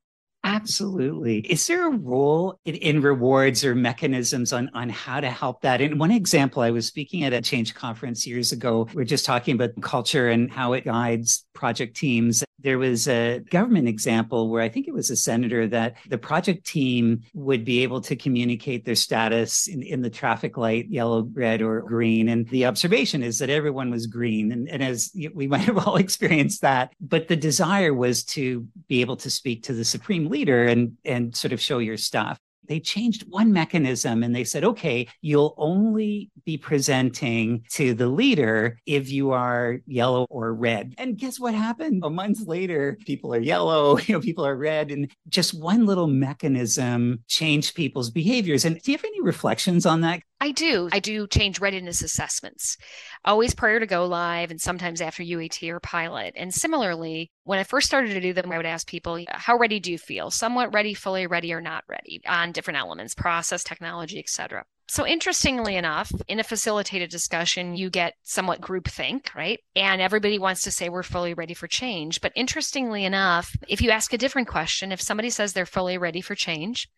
Absolutely. 0.62 1.40
Is 1.40 1.66
there 1.66 1.88
a 1.88 1.98
role 1.98 2.60
in, 2.66 2.76
in, 2.76 3.02
rewards 3.02 3.66
or 3.66 3.74
mechanisms 3.74 4.54
on, 4.54 4.70
on 4.76 4.90
how 4.90 5.20
to 5.20 5.30
help 5.30 5.62
that? 5.62 5.82
And 5.82 6.00
one 6.00 6.12
example, 6.12 6.62
I 6.62 6.70
was 6.70 6.86
speaking 6.86 7.24
at 7.24 7.34
a 7.34 7.42
change 7.42 7.74
conference 7.74 8.28
years 8.28 8.52
ago. 8.52 8.88
We 8.94 9.02
are 9.02 9.06
just 9.06 9.26
talking 9.26 9.56
about 9.56 9.72
culture 9.82 10.30
and 10.30 10.52
how 10.52 10.74
it 10.74 10.86
guides 10.86 11.46
project 11.54 11.96
teams. 11.96 12.44
There 12.60 12.78
was 12.78 13.08
a 13.08 13.40
government 13.50 13.88
example 13.88 14.50
where 14.50 14.62
I 14.62 14.70
think 14.70 14.88
it 14.88 14.94
was 14.94 15.10
a 15.10 15.16
senator 15.16 15.68
that 15.68 15.96
the 16.10 16.18
project 16.18 16.66
team 16.66 17.22
would 17.34 17.66
be 17.66 17.82
able 17.82 18.02
to 18.02 18.16
communicate 18.16 18.86
their 18.86 18.96
status 18.96 19.68
in, 19.68 19.82
in 19.82 20.02
the 20.04 20.10
traffic 20.12 20.58
light, 20.58 20.88
yellow, 20.90 21.28
red, 21.34 21.64
or 21.64 21.82
green. 21.82 22.30
And 22.30 22.48
the 22.50 22.66
observation 22.66 23.24
is 23.24 23.40
that 23.40 23.50
everyone 23.50 23.90
was 23.90 24.06
green. 24.06 24.52
And, 24.52 24.70
and 24.70 24.84
as 24.84 25.12
we 25.34 25.48
might 25.48 25.62
have 25.62 25.88
all 25.88 25.96
experienced 26.08 26.62
that, 26.62 26.94
but 27.02 27.28
the 27.28 27.36
desire 27.36 27.96
was 27.96 28.24
to 28.26 28.68
be 28.88 29.02
able 29.02 29.18
to 29.18 29.30
speak 29.32 29.64
to 29.64 29.74
the 29.74 29.86
supreme 29.86 30.30
leader 30.30 30.51
and 30.66 30.98
and 31.06 31.36
sort 31.36 31.54
of 31.54 31.62
show 31.62 31.80
your 31.80 31.98
stuff 31.98 32.40
They 32.68 32.80
changed 32.80 33.26
one 33.28 33.52
mechanism 33.52 34.24
and 34.24 34.36
they 34.36 34.44
said, 34.46 34.64
okay, 34.64 35.08
you'll 35.22 35.56
only 35.58 36.30
be 36.46 36.58
presenting 36.58 37.64
to 37.74 37.94
the 37.94 38.08
leader 38.08 38.78
if 38.86 39.10
you 39.12 39.32
are 39.32 39.80
yellow 39.88 40.26
or 40.30 40.54
red. 40.54 40.94
And 40.98 41.18
guess 41.18 41.40
what 41.40 41.54
happened? 41.56 42.04
A 42.06 42.10
month 42.10 42.48
later, 42.48 42.98
people 43.06 43.34
are 43.34 43.40
yellow, 43.40 43.98
you 44.06 44.14
know, 44.14 44.22
people 44.22 44.46
are 44.46 44.56
red. 44.56 44.92
And 44.92 45.12
just 45.28 45.60
one 45.60 45.86
little 45.86 46.08
mechanism 46.08 47.24
changed 47.28 47.76
people's 47.76 48.12
behaviors. 48.12 48.64
And 48.64 48.80
do 48.82 48.92
you 48.92 48.98
have 48.98 49.06
any 49.06 49.22
reflections 49.22 49.86
on 49.86 50.02
that? 50.02 50.22
I 50.42 50.52
do. 50.52 50.90
I 50.92 51.00
do 51.00 51.28
change 51.28 51.62
readiness 51.62 52.02
assessments, 52.02 52.76
always 53.24 53.54
prior 53.54 53.80
to 53.80 53.86
go 53.86 54.08
live 54.08 54.50
and 54.50 54.60
sometimes 54.60 55.00
after 55.00 55.22
UAT 55.22 55.70
or 55.70 55.80
pilot. 55.80 56.34
And 56.36 56.52
similarly, 56.52 57.30
when 57.44 57.60
I 57.60 57.64
first 57.64 57.86
started 57.86 58.14
to 58.14 58.20
do 58.20 58.34
them, 58.34 58.52
I 58.52 58.58
would 58.58 58.66
ask 58.66 58.88
people, 58.88 59.24
how 59.30 59.56
ready 59.56 59.80
do 59.80 59.92
you 59.92 60.00
feel? 60.00 60.32
Somewhat 60.32 60.74
ready, 60.74 60.96
fully 60.96 61.28
ready, 61.28 61.54
or 61.54 61.62
not 61.62 61.84
ready 61.88 62.22
on 62.28 62.54
different 62.54 62.80
elements, 62.80 63.14
process, 63.14 63.64
technology, 63.64 64.18
etc. 64.18 64.66
So 64.88 65.06
interestingly 65.06 65.76
enough, 65.76 66.12
in 66.28 66.40
a 66.40 66.44
facilitated 66.44 67.12
discussion, 67.12 67.76
you 67.76 67.92
get 67.92 68.16
somewhat 68.24 68.62
groupthink, 68.62 69.36
right? 69.36 69.60
And 69.76 70.02
everybody 70.02 70.40
wants 70.40 70.64
to 70.64 70.72
say 70.72 70.90
we're 70.90 71.04
fully 71.04 71.36
ready 71.36 71.54
for 71.54 71.68
change. 71.68 72.20
But 72.20 72.34
interestingly 72.36 73.06
enough, 73.06 73.56
if 73.68 73.80
you 73.84 73.92
ask 73.92 74.12
a 74.12 74.18
different 74.18 74.48
question, 74.48 74.92
if 74.92 75.02
somebody 75.02 75.30
says 75.30 75.54
they're 75.54 75.68
fully 75.68 76.00
ready 76.00 76.20
for 76.20 76.34
change, 76.34 76.90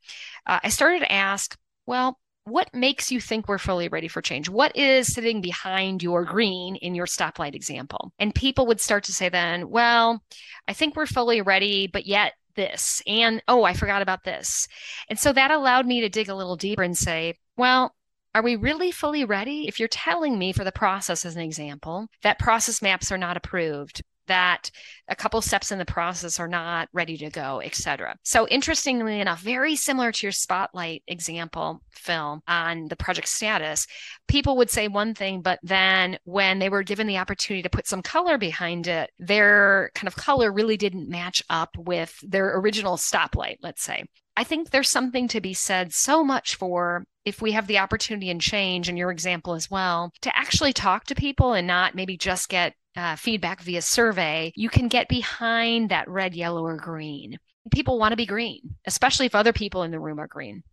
uh, 0.47 0.61
I 0.63 0.69
started 0.69 0.99
to 0.99 1.11
ask, 1.11 1.57
well, 1.85 2.17
what 2.45 2.73
makes 2.73 3.11
you 3.11 3.21
think 3.21 3.47
we're 3.47 3.57
fully 3.57 3.87
ready 3.87 4.07
for 4.07 4.21
change? 4.21 4.49
What 4.49 4.75
is 4.75 5.13
sitting 5.13 5.41
behind 5.41 6.03
your 6.03 6.25
green 6.25 6.75
in 6.75 6.95
your 6.95 7.05
stoplight 7.05 7.55
example? 7.55 8.11
And 8.19 8.35
people 8.35 8.65
would 8.67 8.81
start 8.81 9.05
to 9.05 9.13
say 9.13 9.29
then, 9.29 9.69
well, 9.69 10.21
I 10.67 10.73
think 10.73 10.95
we're 10.95 11.05
fully 11.05 11.41
ready, 11.41 11.87
but 11.87 12.05
yet 12.05 12.33
this. 12.55 13.01
And 13.07 13.41
oh, 13.47 13.63
I 13.63 13.73
forgot 13.73 14.01
about 14.01 14.23
this. 14.23 14.67
And 15.09 15.17
so 15.17 15.33
that 15.33 15.51
allowed 15.51 15.85
me 15.85 16.01
to 16.01 16.09
dig 16.09 16.29
a 16.29 16.35
little 16.35 16.57
deeper 16.57 16.83
and 16.83 16.97
say, 16.97 17.35
well, 17.57 17.95
are 18.35 18.43
we 18.43 18.55
really 18.55 18.91
fully 18.91 19.25
ready? 19.25 19.67
If 19.67 19.79
you're 19.79 19.87
telling 19.87 20.37
me 20.37 20.53
for 20.53 20.63
the 20.63 20.71
process 20.71 21.25
as 21.25 21.35
an 21.35 21.41
example 21.41 22.07
that 22.23 22.39
process 22.39 22.81
maps 22.81 23.11
are 23.11 23.17
not 23.17 23.37
approved, 23.37 24.01
that 24.27 24.69
a 25.07 25.15
couple 25.15 25.41
steps 25.41 25.71
in 25.71 25.79
the 25.79 25.85
process 25.85 26.39
are 26.39 26.47
not 26.47 26.89
ready 26.93 27.17
to 27.17 27.29
go, 27.29 27.61
etc. 27.61 28.15
So 28.23 28.47
interestingly 28.47 29.19
enough, 29.19 29.41
very 29.41 29.75
similar 29.75 30.11
to 30.11 30.25
your 30.25 30.31
spotlight 30.31 31.03
example, 31.07 31.81
Phil, 31.91 32.41
on 32.47 32.87
the 32.87 32.95
project 32.95 33.27
status, 33.27 33.85
people 34.27 34.57
would 34.57 34.69
say 34.69 34.87
one 34.87 35.13
thing, 35.13 35.41
but 35.41 35.59
then 35.63 36.17
when 36.23 36.59
they 36.59 36.69
were 36.69 36.83
given 36.83 37.07
the 37.07 37.17
opportunity 37.17 37.63
to 37.63 37.69
put 37.69 37.87
some 37.87 38.01
color 38.01 38.37
behind 38.37 38.87
it, 38.87 39.11
their 39.19 39.91
kind 39.95 40.07
of 40.07 40.15
color 40.15 40.51
really 40.51 40.77
didn't 40.77 41.09
match 41.09 41.43
up 41.49 41.75
with 41.77 42.17
their 42.21 42.57
original 42.57 42.97
stoplight, 42.97 43.57
let's 43.61 43.83
say. 43.83 44.03
I 44.35 44.43
think 44.43 44.69
there's 44.71 44.89
something 44.89 45.27
to 45.29 45.41
be 45.41 45.53
said 45.53 45.93
so 45.93 46.23
much 46.23 46.55
for 46.55 47.05
if 47.25 47.41
we 47.41 47.51
have 47.51 47.67
the 47.67 47.77
opportunity 47.77 48.29
and 48.29 48.41
change, 48.41 48.89
and 48.89 48.97
your 48.97 49.11
example 49.11 49.53
as 49.53 49.69
well, 49.69 50.11
to 50.21 50.35
actually 50.35 50.73
talk 50.73 51.05
to 51.05 51.15
people 51.15 51.53
and 51.53 51.67
not 51.67 51.95
maybe 51.95 52.17
just 52.17 52.49
get 52.49 52.73
uh, 52.95 53.15
feedback 53.15 53.61
via 53.61 53.81
survey, 53.81 54.51
you 54.55 54.69
can 54.69 54.87
get 54.87 55.07
behind 55.07 55.89
that 55.89 56.07
red, 56.07 56.35
yellow, 56.35 56.63
or 56.63 56.77
green. 56.77 57.37
People 57.71 57.97
want 57.97 58.11
to 58.11 58.17
be 58.17 58.25
green, 58.25 58.75
especially 58.85 59.25
if 59.25 59.35
other 59.35 59.53
people 59.53 59.83
in 59.83 59.91
the 59.91 59.99
room 59.99 60.19
are 60.19 60.27
green. 60.27 60.63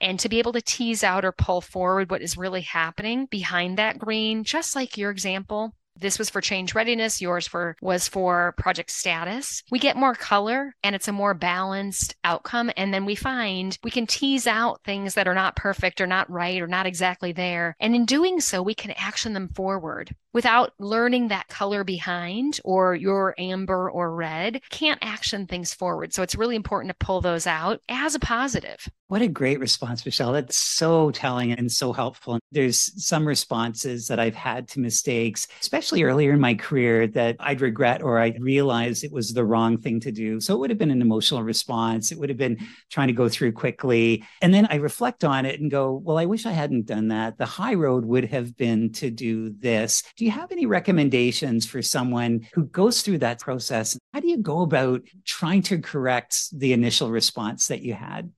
And 0.00 0.20
to 0.20 0.28
be 0.28 0.38
able 0.38 0.52
to 0.52 0.60
tease 0.60 1.02
out 1.02 1.24
or 1.24 1.32
pull 1.32 1.60
forward 1.60 2.10
what 2.10 2.22
is 2.22 2.36
really 2.36 2.60
happening 2.60 3.26
behind 3.26 3.78
that 3.78 3.98
green, 3.98 4.44
just 4.44 4.76
like 4.76 4.98
your 4.98 5.10
example, 5.10 5.74
this 5.96 6.18
was 6.18 6.30
for 6.30 6.40
change 6.40 6.74
readiness, 6.74 7.20
yours 7.20 7.46
for 7.46 7.76
was 7.80 8.08
for 8.08 8.54
project 8.58 8.90
status. 8.90 9.62
We 9.70 9.78
get 9.78 9.96
more 9.96 10.14
color 10.14 10.74
and 10.82 10.94
it's 10.94 11.08
a 11.08 11.12
more 11.12 11.34
balanced 11.34 12.16
outcome 12.24 12.70
and 12.76 12.92
then 12.92 13.04
we 13.04 13.14
find 13.14 13.78
we 13.82 13.90
can 13.90 14.06
tease 14.06 14.46
out 14.46 14.80
things 14.84 15.14
that 15.14 15.28
are 15.28 15.34
not 15.34 15.56
perfect 15.56 16.00
or 16.00 16.06
not 16.06 16.30
right 16.30 16.60
or 16.60 16.66
not 16.66 16.86
exactly 16.86 17.32
there. 17.32 17.76
And 17.80 17.94
in 17.94 18.04
doing 18.04 18.40
so, 18.40 18.62
we 18.62 18.74
can 18.74 18.92
action 18.92 19.32
them 19.32 19.48
forward 19.48 20.14
without 20.32 20.72
learning 20.78 21.28
that 21.28 21.48
color 21.48 21.84
behind 21.84 22.60
or 22.64 22.94
your 22.94 23.34
amber 23.38 23.90
or 23.90 24.14
red. 24.14 24.60
Can't 24.70 24.98
action 25.00 25.46
things 25.46 25.72
forward. 25.72 26.12
So 26.12 26.22
it's 26.22 26.34
really 26.34 26.56
important 26.56 26.90
to 26.90 27.06
pull 27.06 27.20
those 27.20 27.46
out 27.46 27.80
as 27.88 28.14
a 28.14 28.20
positive. 28.20 28.88
What 29.08 29.20
a 29.20 29.28
great 29.28 29.60
response, 29.60 30.04
Michelle. 30.06 30.32
That's 30.32 30.56
so 30.56 31.10
telling 31.10 31.52
and 31.52 31.70
so 31.70 31.92
helpful. 31.92 32.38
There's 32.50 32.90
some 33.04 33.28
responses 33.28 34.08
that 34.08 34.18
I've 34.18 34.34
had 34.34 34.66
to 34.68 34.80
mistakes, 34.80 35.46
especially 35.60 36.04
earlier 36.04 36.32
in 36.32 36.40
my 36.40 36.54
career, 36.54 37.06
that 37.08 37.36
I'd 37.38 37.60
regret 37.60 38.02
or 38.02 38.18
I'd 38.18 38.42
realize 38.42 39.04
it 39.04 39.12
was 39.12 39.34
the 39.34 39.44
wrong 39.44 39.76
thing 39.76 40.00
to 40.00 40.10
do. 40.10 40.40
So 40.40 40.54
it 40.54 40.58
would 40.58 40.70
have 40.70 40.78
been 40.78 40.90
an 40.90 41.02
emotional 41.02 41.42
response. 41.42 42.12
It 42.12 42.18
would 42.18 42.30
have 42.30 42.38
been 42.38 42.66
trying 42.90 43.08
to 43.08 43.12
go 43.12 43.28
through 43.28 43.52
quickly. 43.52 44.24
And 44.40 44.54
then 44.54 44.66
I 44.70 44.76
reflect 44.76 45.22
on 45.22 45.44
it 45.44 45.60
and 45.60 45.70
go, 45.70 45.92
well, 45.92 46.16
I 46.16 46.24
wish 46.24 46.46
I 46.46 46.52
hadn't 46.52 46.86
done 46.86 47.08
that. 47.08 47.36
The 47.36 47.44
high 47.44 47.74
road 47.74 48.06
would 48.06 48.24
have 48.24 48.56
been 48.56 48.90
to 48.92 49.10
do 49.10 49.50
this. 49.50 50.02
Do 50.16 50.24
you 50.24 50.30
have 50.30 50.50
any 50.50 50.64
recommendations 50.64 51.66
for 51.66 51.82
someone 51.82 52.48
who 52.54 52.64
goes 52.64 53.02
through 53.02 53.18
that 53.18 53.38
process? 53.38 53.98
How 54.14 54.20
do 54.20 54.28
you 54.28 54.38
go 54.38 54.62
about 54.62 55.02
trying 55.26 55.60
to 55.64 55.78
correct 55.78 56.58
the 56.58 56.72
initial 56.72 57.10
response 57.10 57.68
that 57.68 57.82
you 57.82 57.92
had? 57.92 58.32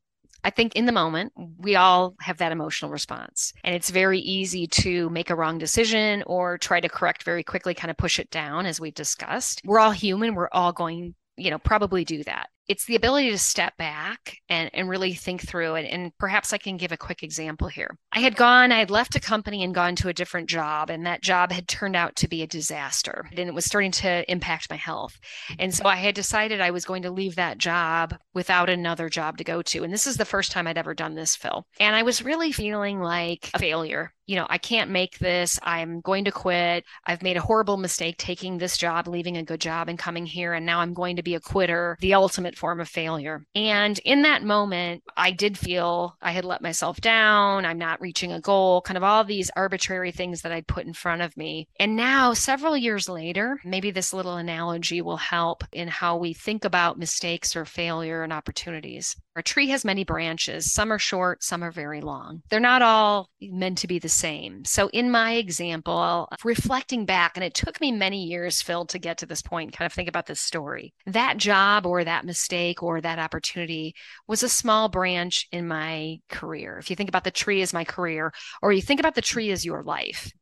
I 0.47 0.51
think 0.51 0.77
in 0.77 0.87
the 0.87 0.93
moment, 0.93 1.33
we 1.59 1.75
all 1.75 2.15
have 2.21 2.39
that 2.39 2.53
emotional 2.53 2.93
response. 2.93 3.53
And 3.65 3.75
it's 3.75 3.91
very 3.91 4.21
easy 4.21 4.69
to 4.69 5.11
make 5.11 5.29
a 5.29 5.35
wrong 5.35 5.59
decision 5.59 6.23
or 6.25 6.57
try 6.57 6.79
to 6.79 6.89
correct 6.89 7.25
very 7.25 7.43
quickly, 7.43 7.75
kind 7.75 7.91
of 7.91 7.97
push 7.97 8.21
it 8.21 8.31
down, 8.31 8.65
as 8.65 8.81
we've 8.81 8.95
discussed. 8.95 9.61
We're 9.65 9.81
all 9.81 9.91
human. 9.91 10.37
We're 10.37 10.49
all 10.53 10.73
going, 10.73 11.17
you 11.37 11.51
know, 11.51 11.59
probably 11.59 12.05
do 12.05 12.23
that 12.25 12.49
it's 12.69 12.87
the 12.87 12.97
ability 12.97 13.31
to 13.31 13.39
step 13.39 13.77
back 13.77 14.39
and, 14.49 14.71
and 14.73 14.89
really 14.89 15.15
think 15.15 15.47
through 15.47 15.77
it. 15.77 15.87
And 15.91 16.13
perhaps 16.19 16.53
I 16.53 16.59
can 16.59 16.77
give 16.77 16.93
a 16.93 16.97
quick 16.97 17.23
example 17.23 17.69
here. 17.69 17.97
I 18.13 18.21
had 18.21 18.37
gone, 18.37 18.73
I 18.73 18.79
had 18.79 18.91
left 18.91 19.15
a 19.15 19.21
company 19.21 19.63
and 19.63 19.75
gone 19.75 19.97
to 19.97 20.09
a 20.09 20.15
different 20.15 20.49
job, 20.49 20.91
and 20.91 21.07
that 21.07 21.23
job 21.23 21.53
had 21.53 21.69
turned 21.69 21.97
out 21.97 22.17
to 22.17 22.29
be 22.29 22.43
a 22.43 22.47
disaster 22.47 23.29
and 23.31 23.49
it 23.49 23.55
was 23.55 23.65
starting 23.65 23.93
to 23.93 24.31
impact 24.31 24.71
my 24.71 24.77
health. 24.77 25.19
And 25.59 25.75
so 25.75 25.85
I 25.87 25.97
had 25.97 26.15
decided 26.15 26.61
I 26.61 26.71
was 26.71 26.85
going 26.85 27.03
to 27.03 27.11
leave 27.11 27.37
that 27.37 27.59
job 27.59 28.17
without 28.35 28.69
another 28.69 29.09
job 29.09 29.39
to 29.39 29.45
go 29.45 29.63
to. 29.63 29.85
And 29.85 29.93
this 29.93 30.07
is 30.07 30.17
the 30.17 30.25
first 30.25 30.53
time 30.53 30.67
I'd 30.67 30.79
ever 30.79 30.95
done 30.95 31.15
this, 31.15 31.37
Phil. 31.37 31.67
And 31.79 31.95
I 31.95 32.03
was 32.03 32.25
really 32.25 32.53
feeling 32.53 33.01
like 33.01 33.51
a 33.55 33.59
failure 33.59 34.13
you 34.27 34.37
know, 34.37 34.47
I 34.51 34.59
can't 34.59 34.91
make 34.91 35.19
this. 35.19 35.59
I'm 35.63 36.01
going 36.01 36.25
to 36.25 36.33
quit. 36.33 36.85
I've 37.05 37.23
made 37.23 37.37
a 37.37 37.43
horrible 37.43 37.77
mistake 37.77 38.17
taking 38.19 38.59
this 38.59 38.77
job, 38.77 39.07
leaving 39.07 39.37
a 39.37 39.45
good 39.45 39.61
job 39.61 39.89
and 39.89 39.99
coming 39.99 40.27
here. 40.27 40.53
And 40.53 40.67
now 40.67 40.81
I'm 40.81 40.95
going 40.95 41.17
to 41.17 41.23
be 41.23 41.35
a 41.35 41.41
quitter, 41.41 41.97
the 42.01 42.15
ultimate 42.15 42.57
form 42.57 42.81
of 42.81 42.89
failure. 42.89 43.45
And 43.55 43.99
in 44.01 44.23
that 44.23 44.43
moment, 44.43 45.03
I 45.17 45.31
did 45.31 45.57
feel 45.57 46.17
I 46.21 46.33
had 46.33 46.45
let 46.45 46.61
myself 46.61 47.01
down. 47.01 47.65
I'm 47.65 47.79
not 47.79 48.01
reaching 48.01 48.33
a 48.33 48.41
goal, 48.41 48.83
kind 48.83 48.97
of 48.97 49.05
all 49.05 49.25
these 49.25 49.51
arbitrary 49.57 50.11
things 50.13 50.43
that 50.43 50.53
I'd 50.53 50.67
put 50.67 50.87
in 50.87 50.93
front 50.93 51.23
of 51.23 51.37
me. 51.37 51.69
And 51.79 51.97
now, 51.97 52.33
several 52.33 52.77
years 52.77 53.09
later, 53.09 53.61
maybe 53.65 53.91
this 53.91 54.13
little 54.13 54.37
analogy 54.37 55.01
will 55.03 55.17
help 55.17 55.65
in 55.73 55.89
how 55.89 56.17
we 56.17 56.33
think 56.33 56.65
about 56.65 56.99
mistakes 56.99 57.55
or 57.55 57.65
failure 57.65 58.23
and 58.23 58.33
opportunities. 58.33 59.17
A 59.37 59.43
tree 59.43 59.69
has 59.69 59.85
many 59.85 60.03
branches. 60.03 60.73
Some 60.73 60.91
are 60.91 60.99
short, 60.99 61.43
some 61.43 61.63
are 61.63 61.71
very 61.71 62.01
long. 62.01 62.43
They're 62.49 62.59
not 62.59 62.81
all 62.81 63.29
meant 63.41 63.77
to 63.79 63.87
be 63.87 63.99
the 63.99 64.09
same. 64.09 64.65
So, 64.65 64.89
in 64.95 65.11
my 65.11 65.35
example, 65.35 66.29
reflecting 66.43 67.05
back, 67.05 67.37
and 67.37 67.45
it 67.45 67.53
took 67.53 67.79
me 67.79 67.93
many 67.93 68.25
years, 68.25 68.63
Phil, 68.63 68.87
to 68.87 68.99
get 68.99 69.19
to 69.19 69.27
this 69.27 69.43
point, 69.43 69.75
kind 69.75 69.85
of 69.85 69.93
think 69.93 70.09
about 70.09 70.25
this 70.25 70.41
story. 70.41 70.95
That 71.05 71.37
job 71.37 71.85
or 71.85 72.03
that 72.03 72.25
mistake 72.25 72.83
or 72.83 73.03
that 73.03 73.19
opportunity 73.19 73.95
was 74.27 74.43
a 74.43 74.49
small 74.49 74.89
branch 74.89 75.49
in 75.53 75.69
my 75.69 76.17
career. 76.31 76.79
If 76.79 76.89
you 76.89 76.97
think 76.97 77.11
about 77.11 77.25
the 77.25 77.31
tree 77.31 77.61
as 77.61 77.75
my 77.75 77.85
career, 77.85 78.33
or 78.63 78.73
you 78.73 78.81
think 78.81 79.01
about 79.01 79.17
the 79.17 79.21
tree 79.21 79.51
as 79.51 79.67
your 79.67 79.83
life, 79.83 80.33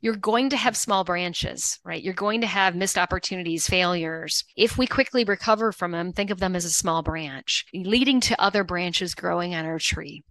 you're 0.00 0.16
going 0.16 0.50
to 0.50 0.56
have 0.56 0.76
small 0.76 1.04
branches, 1.04 1.78
right? 1.84 2.02
You're 2.02 2.14
going 2.14 2.40
to 2.40 2.46
have 2.46 2.74
missed 2.74 2.98
opportunities, 2.98 3.66
failures. 3.66 4.44
If 4.56 4.78
we 4.78 4.86
quickly 4.86 5.24
recover 5.24 5.72
from 5.72 5.92
them, 5.92 6.12
think 6.12 6.30
of 6.30 6.40
them 6.40 6.56
as 6.56 6.64
a 6.64 6.70
small 6.70 7.02
branch, 7.02 7.66
leading 7.74 8.20
to 8.22 8.40
other 8.40 8.64
branches 8.64 9.14
growing 9.14 9.54
on 9.54 9.64
our 9.64 9.78
tree 9.78 10.24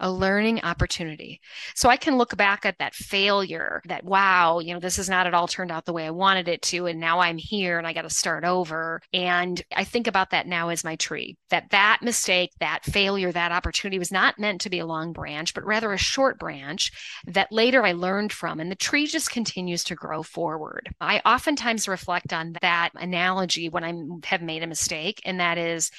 a 0.00 0.10
learning 0.10 0.60
opportunity. 0.62 1.40
So 1.74 1.88
I 1.88 1.96
can 1.96 2.16
look 2.16 2.36
back 2.36 2.64
at 2.64 2.78
that 2.78 2.94
failure, 2.94 3.82
that 3.86 4.04
wow, 4.04 4.58
you 4.58 4.74
know, 4.74 4.80
this 4.80 4.96
has 4.96 5.08
not 5.08 5.26
at 5.26 5.34
all 5.34 5.48
turned 5.48 5.70
out 5.70 5.84
the 5.84 5.92
way 5.92 6.06
I 6.06 6.10
wanted 6.10 6.48
it 6.48 6.62
to. 6.62 6.86
And 6.86 7.00
now 7.00 7.20
I'm 7.20 7.38
here 7.38 7.78
and 7.78 7.86
I 7.86 7.92
got 7.92 8.02
to 8.02 8.10
start 8.10 8.44
over. 8.44 9.00
And 9.12 9.62
I 9.74 9.84
think 9.84 10.06
about 10.06 10.30
that 10.30 10.46
now 10.46 10.68
as 10.68 10.84
my 10.84 10.96
tree 10.96 11.36
that 11.50 11.70
that 11.70 12.00
mistake, 12.02 12.50
that 12.60 12.84
failure, 12.84 13.30
that 13.30 13.52
opportunity 13.52 13.98
was 13.98 14.10
not 14.10 14.38
meant 14.38 14.60
to 14.62 14.70
be 14.70 14.80
a 14.80 14.86
long 14.86 15.12
branch, 15.12 15.54
but 15.54 15.64
rather 15.64 15.92
a 15.92 15.98
short 15.98 16.38
branch 16.38 16.90
that 17.26 17.52
later 17.52 17.84
I 17.84 17.92
learned 17.92 18.32
from. 18.32 18.60
And 18.60 18.70
the 18.70 18.76
tree 18.76 19.06
just 19.06 19.30
continues 19.30 19.84
to 19.84 19.94
grow 19.94 20.22
forward. 20.22 20.92
I 21.00 21.20
oftentimes 21.24 21.86
reflect 21.86 22.32
on 22.32 22.56
that 22.60 22.90
analogy 22.94 23.68
when 23.68 23.84
I 23.84 23.92
have 24.26 24.42
made 24.42 24.62
a 24.62 24.66
mistake. 24.66 25.20
And 25.24 25.40
that 25.40 25.58
is, 25.58 25.90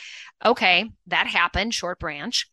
okay, 0.44 0.92
that 1.08 1.28
happened, 1.28 1.74
short 1.74 2.00
branch, 2.00 2.48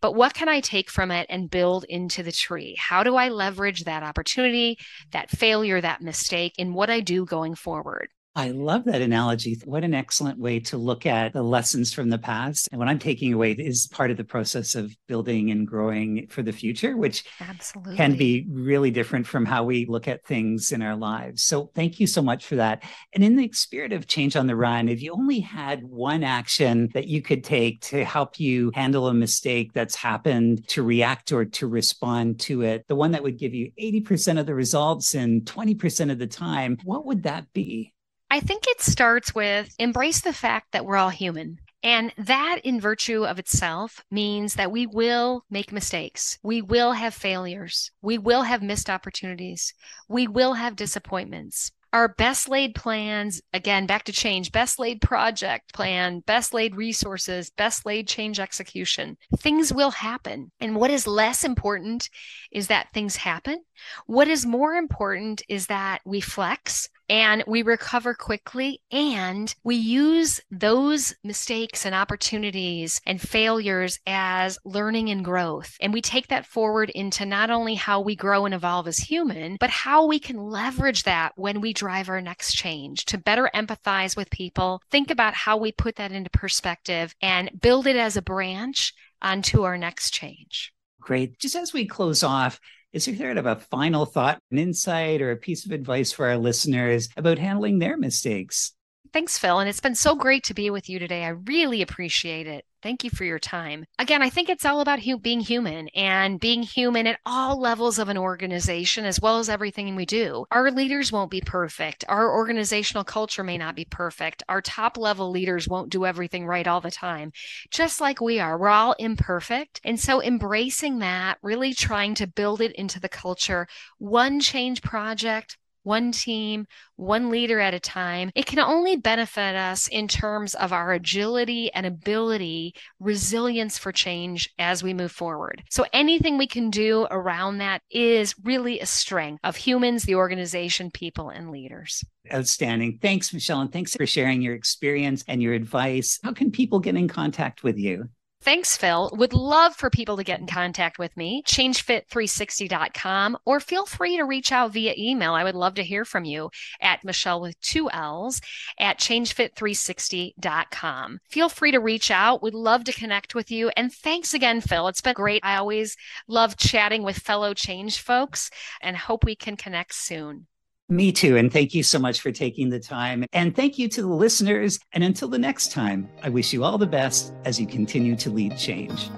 but 0.00 0.12
what 0.12 0.34
can 0.34 0.48
I 0.48 0.60
take 0.60 0.90
from 0.90 1.10
it 1.10 1.26
and 1.28 1.50
build 1.50 1.84
into 1.84 2.22
the 2.22 2.32
tree? 2.32 2.76
How 2.78 3.02
do 3.02 3.16
I 3.16 3.28
leverage 3.28 3.84
that 3.84 4.02
opportunity, 4.02 4.78
that 5.12 5.30
failure, 5.30 5.80
that 5.80 6.02
mistake 6.02 6.54
in 6.58 6.74
what 6.74 6.90
I 6.90 7.00
do 7.00 7.24
going 7.24 7.54
forward? 7.54 8.08
I 8.38 8.50
love 8.50 8.84
that 8.84 9.02
analogy. 9.02 9.58
What 9.64 9.82
an 9.82 9.94
excellent 9.94 10.38
way 10.38 10.60
to 10.60 10.76
look 10.76 11.06
at 11.06 11.32
the 11.32 11.42
lessons 11.42 11.92
from 11.92 12.08
the 12.08 12.18
past. 12.18 12.68
And 12.70 12.78
what 12.78 12.86
I'm 12.86 13.00
taking 13.00 13.32
away 13.32 13.50
is 13.50 13.88
part 13.88 14.12
of 14.12 14.16
the 14.16 14.22
process 14.22 14.76
of 14.76 14.94
building 15.08 15.50
and 15.50 15.66
growing 15.66 16.28
for 16.28 16.42
the 16.42 16.52
future, 16.52 16.96
which 16.96 17.24
Absolutely. 17.40 17.96
can 17.96 18.16
be 18.16 18.46
really 18.48 18.92
different 18.92 19.26
from 19.26 19.44
how 19.44 19.64
we 19.64 19.86
look 19.86 20.06
at 20.06 20.24
things 20.24 20.70
in 20.70 20.82
our 20.82 20.94
lives. 20.94 21.42
So 21.42 21.72
thank 21.74 21.98
you 21.98 22.06
so 22.06 22.22
much 22.22 22.46
for 22.46 22.54
that. 22.54 22.84
And 23.12 23.24
in 23.24 23.34
the 23.34 23.50
spirit 23.52 23.92
of 23.92 24.06
change 24.06 24.36
on 24.36 24.46
the 24.46 24.54
run, 24.54 24.88
if 24.88 25.02
you 25.02 25.12
only 25.14 25.40
had 25.40 25.82
one 25.82 26.22
action 26.22 26.90
that 26.94 27.08
you 27.08 27.22
could 27.22 27.42
take 27.42 27.80
to 27.86 28.04
help 28.04 28.38
you 28.38 28.70
handle 28.72 29.08
a 29.08 29.14
mistake 29.14 29.72
that's 29.72 29.96
happened, 29.96 30.68
to 30.68 30.84
react 30.84 31.32
or 31.32 31.44
to 31.44 31.66
respond 31.66 32.38
to 32.40 32.62
it, 32.62 32.84
the 32.86 32.94
one 32.94 33.10
that 33.10 33.22
would 33.24 33.36
give 33.36 33.52
you 33.52 33.72
80% 33.80 34.38
of 34.38 34.46
the 34.46 34.54
results 34.54 35.16
in 35.16 35.40
20% 35.40 36.12
of 36.12 36.20
the 36.20 36.28
time, 36.28 36.78
what 36.84 37.04
would 37.04 37.24
that 37.24 37.52
be? 37.52 37.92
I 38.30 38.40
think 38.40 38.64
it 38.66 38.80
starts 38.82 39.34
with 39.34 39.74
embrace 39.78 40.20
the 40.20 40.32
fact 40.32 40.72
that 40.72 40.84
we're 40.84 40.96
all 40.96 41.08
human. 41.08 41.58
And 41.82 42.12
that, 42.18 42.58
in 42.64 42.80
virtue 42.80 43.24
of 43.24 43.38
itself, 43.38 44.04
means 44.10 44.54
that 44.54 44.72
we 44.72 44.86
will 44.86 45.44
make 45.48 45.72
mistakes. 45.72 46.38
We 46.42 46.60
will 46.60 46.92
have 46.92 47.14
failures. 47.14 47.92
We 48.02 48.18
will 48.18 48.42
have 48.42 48.62
missed 48.62 48.90
opportunities. 48.90 49.74
We 50.08 50.26
will 50.26 50.54
have 50.54 50.74
disappointments. 50.74 51.70
Our 51.92 52.08
best 52.08 52.48
laid 52.50 52.74
plans, 52.74 53.40
again, 53.54 53.86
back 53.86 54.04
to 54.04 54.12
change, 54.12 54.52
best 54.52 54.78
laid 54.78 55.00
project 55.00 55.72
plan, 55.72 56.20
best 56.20 56.52
laid 56.52 56.76
resources, 56.76 57.48
best 57.48 57.86
laid 57.86 58.08
change 58.08 58.38
execution. 58.38 59.16
Things 59.38 59.72
will 59.72 59.92
happen. 59.92 60.50
And 60.60 60.76
what 60.76 60.90
is 60.90 61.06
less 61.06 61.44
important 61.44 62.10
is 62.52 62.66
that 62.66 62.92
things 62.92 63.16
happen. 63.16 63.62
What 64.04 64.28
is 64.28 64.44
more 64.44 64.74
important 64.74 65.40
is 65.48 65.68
that 65.68 66.02
we 66.04 66.20
flex, 66.20 66.90
and 67.08 67.44
we 67.46 67.62
recover 67.62 68.14
quickly 68.14 68.80
and 68.90 69.54
we 69.64 69.76
use 69.76 70.40
those 70.50 71.14
mistakes 71.24 71.86
and 71.86 71.94
opportunities 71.94 73.00
and 73.06 73.20
failures 73.20 73.98
as 74.06 74.58
learning 74.64 75.08
and 75.10 75.24
growth. 75.24 75.76
And 75.80 75.92
we 75.92 76.02
take 76.02 76.28
that 76.28 76.46
forward 76.46 76.90
into 76.90 77.24
not 77.26 77.50
only 77.50 77.74
how 77.74 78.00
we 78.00 78.16
grow 78.16 78.44
and 78.44 78.54
evolve 78.54 78.88
as 78.88 78.98
human 78.98 79.56
but 79.60 79.70
how 79.70 80.06
we 80.06 80.18
can 80.18 80.36
leverage 80.36 81.04
that 81.04 81.32
when 81.36 81.60
we 81.60 81.72
drive 81.72 82.08
our 82.08 82.20
next 82.20 82.54
change. 82.54 83.04
To 83.06 83.18
better 83.18 83.50
empathize 83.54 84.16
with 84.16 84.30
people 84.30 84.82
think 84.90 85.10
about 85.10 85.34
how 85.34 85.56
we 85.56 85.72
put 85.72 85.96
that 85.96 86.12
into 86.12 86.30
perspective 86.30 87.14
and 87.22 87.50
build 87.60 87.86
it 87.86 87.96
as 87.96 88.16
a 88.16 88.22
branch 88.22 88.94
onto 89.22 89.62
our 89.62 89.78
next 89.78 90.12
change. 90.12 90.72
Great. 91.00 91.38
Just 91.38 91.56
as 91.56 91.72
we 91.72 91.86
close 91.86 92.22
off 92.22 92.60
is 92.92 93.04
there 93.06 93.36
of 93.36 93.46
a 93.46 93.56
final 93.56 94.06
thought, 94.06 94.38
an 94.50 94.58
insight, 94.58 95.20
or 95.20 95.30
a 95.30 95.36
piece 95.36 95.66
of 95.66 95.72
advice 95.72 96.12
for 96.12 96.26
our 96.26 96.38
listeners 96.38 97.08
about 97.16 97.38
handling 97.38 97.78
their 97.78 97.96
mistakes? 97.96 98.72
Thanks, 99.12 99.38
Phil. 99.38 99.58
And 99.58 99.68
it's 99.68 99.80
been 99.80 99.94
so 99.94 100.14
great 100.14 100.44
to 100.44 100.54
be 100.54 100.70
with 100.70 100.88
you 100.88 100.98
today. 100.98 101.24
I 101.24 101.28
really 101.28 101.82
appreciate 101.82 102.46
it. 102.46 102.64
Thank 102.80 103.02
you 103.02 103.10
for 103.10 103.24
your 103.24 103.40
time. 103.40 103.86
Again, 103.98 104.22
I 104.22 104.30
think 104.30 104.48
it's 104.48 104.64
all 104.64 104.80
about 104.80 105.00
hu- 105.02 105.18
being 105.18 105.40
human 105.40 105.88
and 105.96 106.38
being 106.38 106.62
human 106.62 107.08
at 107.08 107.18
all 107.26 107.60
levels 107.60 107.98
of 107.98 108.08
an 108.08 108.16
organization 108.16 109.04
as 109.04 109.20
well 109.20 109.40
as 109.40 109.48
everything 109.48 109.96
we 109.96 110.06
do. 110.06 110.44
Our 110.52 110.70
leaders 110.70 111.10
won't 111.10 111.30
be 111.32 111.40
perfect. 111.40 112.04
Our 112.08 112.32
organizational 112.32 113.02
culture 113.02 113.42
may 113.42 113.58
not 113.58 113.74
be 113.74 113.84
perfect. 113.84 114.44
Our 114.48 114.62
top 114.62 114.96
level 114.96 115.30
leaders 115.32 115.66
won't 115.66 115.90
do 115.90 116.06
everything 116.06 116.46
right 116.46 116.68
all 116.68 116.80
the 116.80 116.92
time, 116.92 117.32
just 117.72 118.00
like 118.00 118.20
we 118.20 118.38
are. 118.38 118.56
We're 118.56 118.68
all 118.68 118.94
imperfect. 119.00 119.80
And 119.82 119.98
so 119.98 120.22
embracing 120.22 121.00
that, 121.00 121.38
really 121.42 121.74
trying 121.74 122.14
to 122.14 122.28
build 122.28 122.60
it 122.60 122.76
into 122.76 123.00
the 123.00 123.08
culture, 123.08 123.66
one 123.98 124.38
change 124.38 124.82
project 124.82 125.56
one 125.88 126.12
team, 126.12 126.66
one 126.96 127.30
leader 127.30 127.58
at 127.60 127.72
a 127.72 127.80
time, 127.80 128.30
it 128.34 128.44
can 128.44 128.58
only 128.58 128.94
benefit 128.94 129.56
us 129.56 129.88
in 129.88 130.06
terms 130.06 130.54
of 130.54 130.70
our 130.70 130.92
agility 130.92 131.72
and 131.72 131.86
ability, 131.86 132.74
resilience 133.00 133.78
for 133.78 133.90
change 133.90 134.50
as 134.58 134.82
we 134.82 134.92
move 134.92 135.10
forward. 135.10 135.62
So 135.70 135.86
anything 135.94 136.36
we 136.36 136.46
can 136.46 136.68
do 136.68 137.06
around 137.10 137.58
that 137.58 137.80
is 137.90 138.34
really 138.44 138.80
a 138.80 138.86
strength 138.86 139.40
of 139.42 139.56
humans, 139.56 140.02
the 140.02 140.16
organization, 140.16 140.90
people, 140.90 141.30
and 141.30 141.50
leaders. 141.50 142.04
Outstanding. 142.30 142.98
Thanks, 143.00 143.32
Michelle. 143.32 143.62
And 143.62 143.72
thanks 143.72 143.96
for 143.96 144.06
sharing 144.06 144.42
your 144.42 144.54
experience 144.54 145.24
and 145.26 145.42
your 145.42 145.54
advice. 145.54 146.18
How 146.22 146.34
can 146.34 146.50
people 146.50 146.80
get 146.80 146.96
in 146.96 147.08
contact 147.08 147.62
with 147.62 147.78
you? 147.78 148.10
Thanks, 148.40 148.76
Phil. 148.76 149.10
Would 149.14 149.34
love 149.34 149.74
for 149.74 149.90
people 149.90 150.16
to 150.16 150.22
get 150.22 150.38
in 150.38 150.46
contact 150.46 150.96
with 150.98 151.16
me, 151.16 151.42
changefit360.com, 151.44 153.36
or 153.44 153.58
feel 153.58 153.84
free 153.84 154.16
to 154.16 154.22
reach 154.24 154.52
out 154.52 154.72
via 154.72 154.94
email. 154.96 155.34
I 155.34 155.42
would 155.42 155.56
love 155.56 155.74
to 155.74 155.82
hear 155.82 156.04
from 156.04 156.24
you 156.24 156.50
at 156.80 157.02
Michelle 157.04 157.40
with 157.40 157.60
two 157.60 157.90
L's 157.90 158.40
at 158.78 159.00
changefit360.com. 159.00 161.18
Feel 161.28 161.48
free 161.48 161.72
to 161.72 161.80
reach 161.80 162.12
out. 162.12 162.40
We'd 162.42 162.54
love 162.54 162.84
to 162.84 162.92
connect 162.92 163.34
with 163.34 163.50
you. 163.50 163.72
And 163.76 163.92
thanks 163.92 164.34
again, 164.34 164.60
Phil. 164.60 164.86
It's 164.86 165.00
been 165.00 165.14
great. 165.14 165.40
I 165.44 165.56
always 165.56 165.96
love 166.28 166.56
chatting 166.56 167.02
with 167.02 167.18
fellow 167.18 167.54
change 167.54 168.00
folks 168.00 168.50
and 168.80 168.96
hope 168.96 169.24
we 169.24 169.34
can 169.34 169.56
connect 169.56 169.94
soon. 169.94 170.46
Me 170.90 171.12
too. 171.12 171.36
And 171.36 171.52
thank 171.52 171.74
you 171.74 171.82
so 171.82 171.98
much 171.98 172.20
for 172.20 172.32
taking 172.32 172.70
the 172.70 172.80
time. 172.80 173.26
And 173.34 173.54
thank 173.54 173.78
you 173.78 173.88
to 173.90 174.00
the 174.00 174.08
listeners. 174.08 174.78
And 174.94 175.04
until 175.04 175.28
the 175.28 175.38
next 175.38 175.70
time, 175.70 176.08
I 176.22 176.30
wish 176.30 176.52
you 176.52 176.64
all 176.64 176.78
the 176.78 176.86
best 176.86 177.34
as 177.44 177.60
you 177.60 177.66
continue 177.66 178.16
to 178.16 178.30
lead 178.30 178.56
change. 178.56 179.10